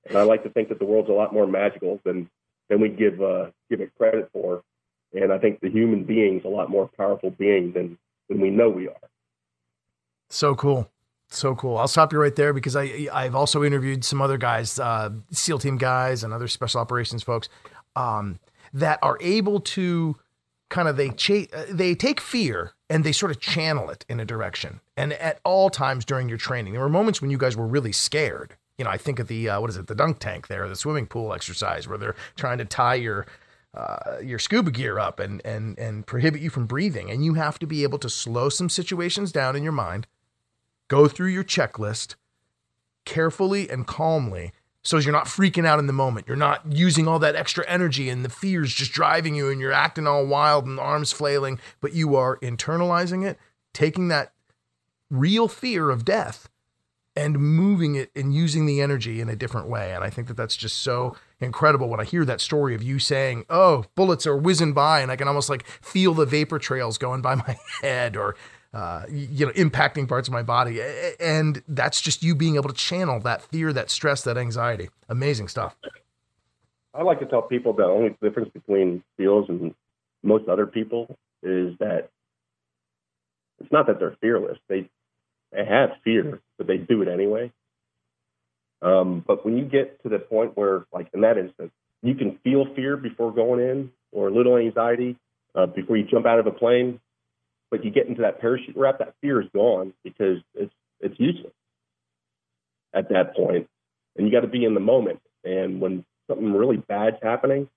And 0.07 0.16
I 0.16 0.23
like 0.23 0.43
to 0.45 0.51
think 0.51 0.71
that 0.71 0.79
the 0.79 0.85
world's 0.85 1.11
a 1.11 1.12
lot 1.12 1.33
more 1.33 1.47
magical 1.47 2.01
than 2.05 2.31
than 2.69 2.81
we 2.81 2.88
give 2.88 3.21
uh, 3.21 3.51
give 3.71 3.81
it 3.81 3.95
credit 3.97 4.31
for. 4.33 4.62
And 5.12 5.33
I 5.33 5.38
think 5.38 5.61
the 5.61 5.71
human 5.71 6.05
being's 6.05 6.45
a 6.45 6.49
lot 6.49 6.71
more 6.71 6.88
powerful 6.97 7.31
being 7.31 7.73
than 7.73 7.99
than 8.29 8.40
we 8.40 8.51
know 8.51 8.71
we 8.71 8.88
are. 8.88 8.97
So 10.31 10.55
cool. 10.55 10.90
So 11.31 11.55
cool. 11.55 11.77
I'll 11.77 11.88
stop 11.88 12.12
you 12.12 12.19
right 12.19 12.35
there 12.35 12.53
because 12.53 12.75
I 12.75 13.09
I've 13.12 13.35
also 13.35 13.62
interviewed 13.62 14.05
some 14.05 14.23
other 14.23 14.38
guys, 14.38 14.79
uh, 14.79 15.11
SEAL 15.31 15.59
team 15.59 15.77
guys 15.77 16.25
and 16.25 16.33
other 16.33 16.49
special 16.49 16.81
operations 16.81 17.23
folks, 17.23 17.49
um, 17.97 18.38
that 18.73 18.99
are 19.03 19.19
able 19.21 19.61
to 19.61 20.17
kind 20.71 20.88
of 20.88 20.97
they 20.97 21.11
cha- 21.11 21.47
they 21.71 21.95
take 21.95 22.21
fear 22.21 22.73
and 22.88 23.05
they 23.05 23.12
sort 23.12 23.31
of 23.31 23.41
channel 23.41 23.91
it 23.91 24.07
in 24.09 24.21
a 24.21 24.25
direction. 24.25 24.81
And 24.97 25.12
at 25.14 25.41
all 25.45 25.69
times 25.69 26.07
during 26.07 26.31
your 26.31 26.38
training, 26.38 26.73
there 26.73 26.83
were 26.83 26.88
moments 26.88 27.21
when 27.21 27.31
you 27.31 27.38
guys 27.38 27.57
were 27.57 27.67
really 27.67 27.93
scared. 27.93 28.57
You 28.79 28.85
know, 28.85 28.91
I 28.91 28.97
think 28.97 29.19
of 29.19 29.29
the 29.29 29.51
uh, 29.51 29.61
what 29.61 29.69
is 29.69 29.77
it, 29.77 29.87
the 29.87 29.95
dunk 29.95 30.21
tank 30.21 30.47
there, 30.47 30.67
the 30.67 30.77
swimming 30.77 31.07
pool 31.07 31.35
exercise 31.35 31.87
where 31.87 31.99
they're 31.99 32.17
trying 32.37 32.59
to 32.59 32.64
tie 32.64 32.95
your 32.95 33.27
uh, 33.75 34.17
your 34.23 34.38
scuba 34.38 34.71
gear 34.71 34.99
up 34.99 35.21
and 35.21 35.45
and 35.45 35.79
and 35.79 36.07
prohibit 36.07 36.41
you 36.41 36.49
from 36.49 36.64
breathing, 36.64 37.11
and 37.11 37.23
you 37.23 37.35
have 37.35 37.59
to 37.59 37.67
be 37.67 37.83
able 37.83 37.99
to 37.99 38.09
slow 38.09 38.49
some 38.49 38.71
situations 38.71 39.31
down 39.31 39.55
in 39.55 39.62
your 39.62 39.73
mind 39.73 40.07
Go 40.88 41.09
through 41.09 41.29
your 41.29 41.44
checklist 41.44 42.14
carefully 43.05 43.70
and 43.70 43.87
calmly 43.87 44.53
so 44.83 44.96
you're 44.96 45.12
not 45.12 45.27
freaking 45.27 45.66
out 45.66 45.79
in 45.79 45.87
the 45.87 45.92
moment. 45.92 46.27
You're 46.27 46.37
not 46.37 46.62
using 46.72 47.07
all 47.07 47.18
that 47.18 47.37
extra 47.37 47.62
energy 47.68 48.09
and 48.09 48.24
the 48.24 48.31
fears 48.31 48.72
just 48.72 48.92
driving 48.92 49.35
you 49.35 49.51
and 49.51 49.61
you're 49.61 49.72
acting 49.72 50.07
all 50.07 50.24
wild 50.24 50.66
and 50.66 50.81
arms 50.81 51.12
flailing, 51.12 51.59
but 51.81 51.92
you 51.92 52.16
are 52.16 52.38
internalizing 52.38 53.27
it, 53.27 53.38
taking 53.74 54.09
that 54.09 54.33
real 55.11 55.46
fear 55.46 55.90
of 55.90 56.05
death 56.05 56.48
and 57.14 57.38
moving 57.38 57.96
it 57.96 58.11
and 58.14 58.33
using 58.33 58.64
the 58.64 58.81
energy 58.81 59.20
in 59.20 59.29
a 59.29 59.35
different 59.37 59.68
way. 59.68 59.92
And 59.92 60.05
I 60.05 60.11
think 60.11 60.29
that 60.29 60.37
that's 60.37 60.57
just 60.57 60.79
so 60.79 61.16
incredible 61.40 61.88
when 61.88 62.01
I 62.01 62.05
hear 62.05 62.24
that 62.24 62.40
story 62.40 62.74
of 62.74 62.83
you 62.83 62.98
saying, 63.01 63.44
"Oh, 63.51 63.85
bullets 63.96 64.27
are 64.27 64.37
whizzing 64.37 64.72
by," 64.72 65.01
and 65.01 65.11
I 65.11 65.16
can 65.16 65.27
almost 65.27 65.51
like 65.51 65.66
feel 65.66 66.14
the 66.14 66.24
vapor 66.27 66.61
trails 66.61 66.96
going 66.96 67.20
by 67.20 67.35
my 67.46 67.59
head, 67.83 68.16
or 68.16 68.37
uh, 68.73 69.05
you 69.09 69.47
know, 69.47 69.53
impacting 69.53 70.09
parts 70.09 70.29
of 70.29 70.33
my 70.33 70.43
body. 70.43 70.81
And 71.19 71.63
that's 71.69 72.01
just 72.01 72.23
you 72.23 72.35
being 72.35 72.57
able 72.57 72.69
to 72.69 72.75
channel 72.75 73.21
that 73.21 73.43
fear, 73.43 73.73
that 73.73 73.91
stress, 73.91 74.23
that 74.23 74.37
anxiety. 74.37 74.89
Amazing 75.09 75.49
stuff. 75.49 75.77
I 76.95 77.03
like 77.03 77.21
to 77.21 77.27
tell 77.27 77.43
people 77.43 77.73
the 77.73 77.85
only 77.85 78.17
difference 78.23 78.51
between 78.53 79.03
SEALs 79.17 79.49
and 79.49 79.75
most 80.23 80.49
other 80.49 80.67
people 80.67 81.17
is 81.43 81.77
that 81.79 82.11
it's 83.61 83.73
not 83.73 83.87
that 83.87 83.99
they're 83.99 84.17
fearless. 84.21 84.59
They 84.69 84.89
they 85.53 85.65
have 85.65 85.91
fear, 86.05 86.41
but 86.59 86.67
they 86.67 86.77
do 86.77 87.01
it 87.03 87.09
anyway. 87.09 87.51
Um, 88.83 89.25
but 89.27 89.45
when 89.45 89.57
you 89.57 89.65
get 89.65 90.03
to 90.03 90.09
the 90.09 90.19
point 90.19 90.57
where, 90.57 90.87
like 90.93 91.09
in 91.15 91.23
that 91.23 91.39
instance, 91.39 91.73
you 92.03 92.15
can 92.15 92.39
feel 92.45 92.67
fear 92.75 92.97
before 92.97 93.33
going 93.33 93.61
in, 93.61 93.91
or 94.13 94.29
a 94.29 94.31
little 94.31 94.57
anxiety 94.57 95.17
uh, 95.55 95.67
before 95.67 95.97
you 95.97 96.05
jump 96.05 96.27
out 96.27 96.39
of 96.39 96.47
a 96.47 96.51
plane, 96.51 97.01
but 97.71 97.85
you 97.85 97.91
get 97.91 98.07
into 98.07 98.23
that 98.23 98.41
parachute 98.41 98.77
wrap, 98.77 98.99
that 98.99 99.15
fear 99.21 99.41
is 99.41 99.49
gone 99.55 99.93
because 100.05 100.39
it's 100.55 100.73
it's 101.01 101.19
useless 101.19 101.53
at 102.95 103.09
that 103.11 103.37
point. 103.37 103.69
And 104.17 104.27
you 104.27 104.33
got 104.33 104.41
to 104.41 104.49
be 104.49 104.65
in 104.65 104.75
the 104.75 104.81
moment. 104.81 105.21
And 105.45 105.81
when 105.81 106.05
something 106.29 106.53
really 106.53 106.77
bad's 106.77 107.17
happening, 107.23 107.69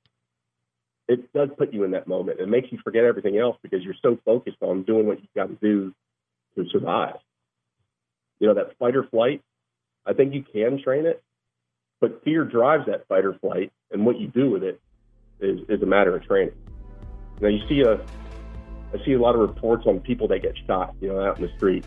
it 1.07 1.31
does 1.33 1.49
put 1.57 1.73
you 1.73 1.83
in 1.83 1.91
that 1.91 2.07
moment. 2.07 2.39
It 2.39 2.47
makes 2.47 2.71
you 2.71 2.79
forget 2.83 3.03
everything 3.03 3.37
else 3.37 3.57
because 3.61 3.83
you're 3.83 3.95
so 4.01 4.17
focused 4.25 4.57
on 4.61 4.83
doing 4.83 5.05
what 5.07 5.21
you 5.21 5.27
got 5.35 5.47
to 5.47 5.57
do 5.61 5.93
to 6.55 6.69
survive. 6.71 7.15
You 8.39 8.47
know, 8.47 8.53
that 8.55 8.77
fight 8.79 8.95
or 8.95 9.03
flight, 9.03 9.41
I 10.05 10.13
think 10.13 10.33
you 10.33 10.43
can 10.43 10.81
train 10.81 11.05
it, 11.05 11.21
but 11.99 12.23
fear 12.23 12.43
drives 12.43 12.87
that 12.87 13.07
fight 13.07 13.25
or 13.25 13.33
flight, 13.33 13.71
and 13.91 14.05
what 14.05 14.19
you 14.19 14.27
do 14.27 14.49
with 14.49 14.63
it 14.63 14.79
is, 15.39 15.59
is 15.69 15.81
a 15.83 15.85
matter 15.85 16.15
of 16.15 16.25
training. 16.25 16.55
Now, 17.39 17.49
you 17.49 17.59
see 17.69 17.81
a 17.81 17.99
I 18.93 19.03
see 19.05 19.13
a 19.13 19.19
lot 19.19 19.35
of 19.35 19.41
reports 19.41 19.85
on 19.85 19.99
people 19.99 20.27
that 20.29 20.41
get 20.41 20.55
shot, 20.67 20.93
you 20.99 21.07
know, 21.07 21.21
out 21.21 21.37
in 21.39 21.45
the 21.45 21.51
street. 21.55 21.85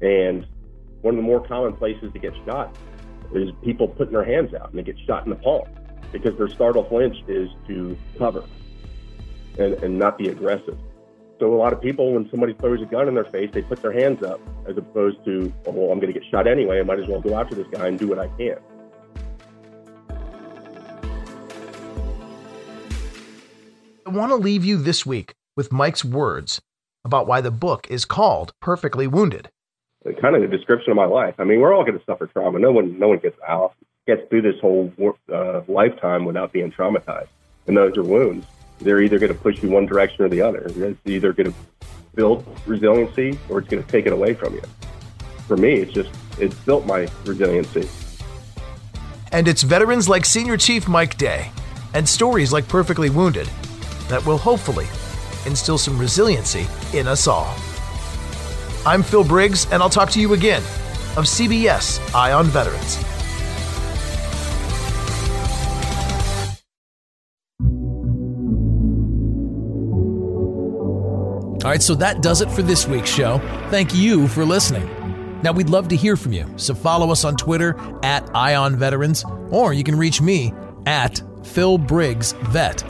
And 0.00 0.46
one 1.02 1.14
of 1.14 1.16
the 1.16 1.22
more 1.22 1.46
common 1.46 1.74
places 1.74 2.12
to 2.12 2.18
get 2.18 2.32
shot 2.46 2.74
is 3.34 3.50
people 3.62 3.88
putting 3.88 4.14
their 4.14 4.24
hands 4.24 4.54
out 4.54 4.70
and 4.70 4.78
they 4.78 4.82
get 4.82 4.98
shot 5.06 5.24
in 5.24 5.30
the 5.30 5.36
palm 5.36 5.68
because 6.12 6.36
their 6.38 6.48
startle 6.48 6.84
flinch 6.84 7.16
is 7.28 7.50
to 7.66 7.96
cover 8.16 8.44
and, 9.58 9.74
and 9.74 9.98
not 9.98 10.16
be 10.16 10.28
aggressive. 10.28 10.78
So 11.38 11.54
a 11.54 11.56
lot 11.56 11.72
of 11.72 11.80
people, 11.80 12.14
when 12.14 12.28
somebody 12.30 12.54
throws 12.54 12.82
a 12.82 12.86
gun 12.86 13.06
in 13.06 13.14
their 13.14 13.24
face, 13.24 13.50
they 13.52 13.62
put 13.62 13.80
their 13.82 13.92
hands 13.92 14.22
up 14.24 14.40
as 14.66 14.76
opposed 14.76 15.24
to, 15.24 15.52
oh, 15.66 15.70
well, 15.70 15.92
I'm 15.92 16.00
going 16.00 16.12
to 16.12 16.18
get 16.18 16.28
shot 16.30 16.48
anyway. 16.48 16.80
I 16.80 16.82
might 16.82 16.98
as 16.98 17.06
well 17.06 17.20
go 17.20 17.38
after 17.38 17.54
this 17.54 17.66
guy 17.70 17.86
and 17.86 17.98
do 17.98 18.08
what 18.08 18.18
I 18.18 18.28
can. 18.28 18.58
I 24.04 24.10
want 24.10 24.30
to 24.30 24.36
leave 24.36 24.64
you 24.64 24.78
this 24.78 25.04
week 25.04 25.34
with 25.58 25.72
Mike's 25.72 26.04
words 26.04 26.60
about 27.04 27.26
why 27.26 27.40
the 27.40 27.50
book 27.50 27.88
is 27.90 28.04
called 28.04 28.52
Perfectly 28.62 29.08
Wounded. 29.08 29.50
Kind 30.20 30.36
of 30.36 30.40
the 30.40 30.46
description 30.46 30.92
of 30.92 30.96
my 30.96 31.04
life. 31.04 31.34
I 31.38 31.42
mean, 31.42 31.60
we're 31.60 31.74
all 31.74 31.84
going 31.84 31.98
to 31.98 32.04
suffer 32.04 32.28
trauma. 32.28 32.60
No 32.60 32.70
one, 32.70 32.96
no 32.96 33.08
one 33.08 33.18
gets 33.18 33.36
out 33.46 33.74
gets 34.06 34.22
through 34.30 34.42
this 34.42 34.54
whole 34.60 34.92
uh, 35.34 35.62
lifetime 35.66 36.24
without 36.24 36.52
being 36.52 36.70
traumatized. 36.70 37.26
And 37.66 37.76
those 37.76 37.96
are 37.96 38.04
wounds. 38.04 38.46
They're 38.80 39.02
either 39.02 39.18
going 39.18 39.32
to 39.32 39.38
push 39.38 39.60
you 39.60 39.68
one 39.68 39.84
direction 39.84 40.24
or 40.24 40.28
the 40.28 40.40
other. 40.40 40.70
It's 40.76 41.00
either 41.04 41.32
going 41.32 41.52
to 41.52 41.58
build 42.14 42.46
resiliency 42.64 43.36
or 43.48 43.58
it's 43.58 43.68
going 43.68 43.82
to 43.82 43.90
take 43.90 44.06
it 44.06 44.12
away 44.12 44.34
from 44.34 44.54
you. 44.54 44.62
For 45.48 45.56
me, 45.56 45.74
it's 45.74 45.92
just, 45.92 46.10
it's 46.38 46.54
built 46.54 46.86
my 46.86 47.08
resiliency. 47.24 47.88
And 49.32 49.48
it's 49.48 49.62
veterans 49.62 50.08
like 50.08 50.24
Senior 50.24 50.56
Chief 50.56 50.86
Mike 50.86 51.18
Day 51.18 51.50
and 51.94 52.08
stories 52.08 52.52
like 52.52 52.68
Perfectly 52.68 53.10
Wounded 53.10 53.48
that 54.06 54.24
will 54.24 54.38
hopefully 54.38 54.86
instill 55.46 55.78
some 55.78 55.98
resiliency 55.98 56.66
in 56.92 57.06
us 57.06 57.26
all. 57.26 57.54
I'm 58.86 59.02
Phil 59.02 59.24
Briggs, 59.24 59.70
and 59.70 59.82
I'll 59.82 59.90
talk 59.90 60.10
to 60.10 60.20
you 60.20 60.32
again 60.32 60.62
of 61.16 61.24
CBS 61.24 62.14
Eye 62.14 62.32
on 62.32 62.46
Veterans. 62.46 62.98
All 71.64 71.72
right, 71.72 71.82
so 71.82 71.94
that 71.96 72.22
does 72.22 72.40
it 72.40 72.50
for 72.50 72.62
this 72.62 72.86
week's 72.86 73.10
show. 73.10 73.38
Thank 73.68 73.94
you 73.94 74.26
for 74.28 74.44
listening. 74.44 74.88
Now, 75.42 75.52
we'd 75.52 75.68
love 75.68 75.88
to 75.88 75.96
hear 75.96 76.16
from 76.16 76.32
you, 76.32 76.50
so 76.56 76.74
follow 76.74 77.10
us 77.10 77.24
on 77.24 77.36
Twitter 77.36 77.76
at 78.02 78.28
Ion 78.34 78.76
Veterans, 78.76 79.24
or 79.50 79.72
you 79.72 79.84
can 79.84 79.96
reach 79.96 80.22
me 80.22 80.54
at 80.86 81.20
Phil 81.44 81.76
Briggs 81.76 82.32
Vet. 82.44 82.82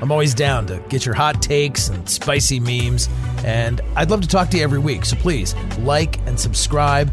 I'm 0.00 0.12
always 0.12 0.34
down 0.34 0.66
to 0.66 0.82
get 0.88 1.06
your 1.06 1.14
hot 1.14 1.40
takes 1.40 1.88
and 1.88 2.08
spicy 2.08 2.60
memes, 2.60 3.08
and 3.44 3.80
I'd 3.96 4.10
love 4.10 4.20
to 4.20 4.28
talk 4.28 4.50
to 4.50 4.58
you 4.58 4.62
every 4.62 4.78
week, 4.78 5.04
so 5.04 5.16
please 5.16 5.54
like 5.78 6.18
and 6.26 6.38
subscribe. 6.38 7.12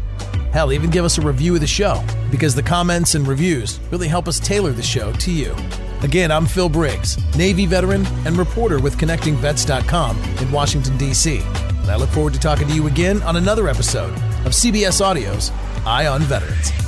Hell, 0.52 0.72
even 0.72 0.90
give 0.90 1.04
us 1.04 1.16
a 1.18 1.22
review 1.22 1.54
of 1.54 1.60
the 1.60 1.66
show, 1.66 2.04
because 2.30 2.54
the 2.54 2.62
comments 2.62 3.14
and 3.14 3.26
reviews 3.26 3.80
really 3.90 4.08
help 4.08 4.28
us 4.28 4.38
tailor 4.38 4.72
the 4.72 4.82
show 4.82 5.12
to 5.12 5.30
you. 5.30 5.54
Again, 6.02 6.32
I'm 6.32 6.46
Phil 6.46 6.68
Briggs, 6.68 7.16
Navy 7.36 7.64
veteran 7.64 8.04
and 8.26 8.36
reporter 8.36 8.80
with 8.80 8.98
ConnectingVets.com 8.98 10.18
in 10.18 10.50
Washington, 10.50 10.98
D.C. 10.98 11.38
And 11.38 11.90
I 11.90 11.96
look 11.96 12.10
forward 12.10 12.34
to 12.34 12.40
talking 12.40 12.66
to 12.68 12.74
you 12.74 12.88
again 12.88 13.22
on 13.22 13.36
another 13.36 13.68
episode 13.68 14.12
of 14.44 14.52
CBS 14.52 15.00
Audio's 15.00 15.50
Eye 15.86 16.06
on 16.06 16.22
Veterans. 16.22 16.81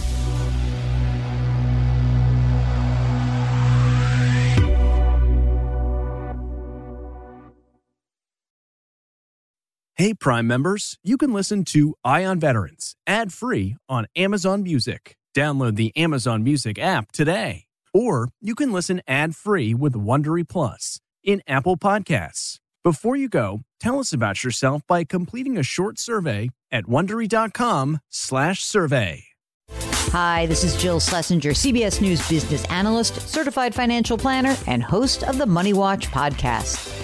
Hey, 9.97 10.13
Prime 10.13 10.49
members, 10.49 10.99
you 11.05 11.17
can 11.17 11.33
listen 11.33 11.63
to 11.67 11.95
Eye 12.03 12.25
on 12.25 12.41
Veterans 12.41 12.97
ad 13.07 13.33
free 13.33 13.77
on 13.89 14.09
Amazon 14.17 14.65
Music. 14.65 15.17
Download 15.37 15.77
the 15.77 15.97
Amazon 15.97 16.43
Music 16.43 16.81
app 16.81 17.13
today. 17.13 17.67
Or 17.93 18.31
you 18.41 18.57
can 18.57 18.73
listen 18.73 19.03
ad-free 19.07 19.73
with 19.73 19.93
Wondery 19.93 20.49
Plus 20.49 20.99
in 21.23 21.43
Apple 21.47 21.77
Podcasts. 21.77 22.59
Before 22.83 23.15
you 23.15 23.29
go, 23.29 23.61
tell 23.79 24.01
us 24.01 24.13
about 24.13 24.43
yourself 24.43 24.83
by 24.89 25.05
completing 25.05 25.57
a 25.57 25.63
short 25.63 26.01
survey 26.01 26.51
at 26.73 26.87
wondery.com/survey. 26.87 29.25
Hi, 29.71 30.47
this 30.47 30.65
is 30.65 30.77
Jill 30.77 30.99
Schlesinger, 30.99 31.55
CBS 31.55 32.01
News 32.01 32.29
business 32.29 32.65
analyst, 32.65 33.29
certified 33.29 33.73
financial 33.73 34.19
planner, 34.19 34.57
and 34.67 34.83
host 34.83 35.23
of 35.23 35.39
the 35.39 35.47
Money 35.47 35.73
Watch 35.73 36.11
podcast. 36.11 37.04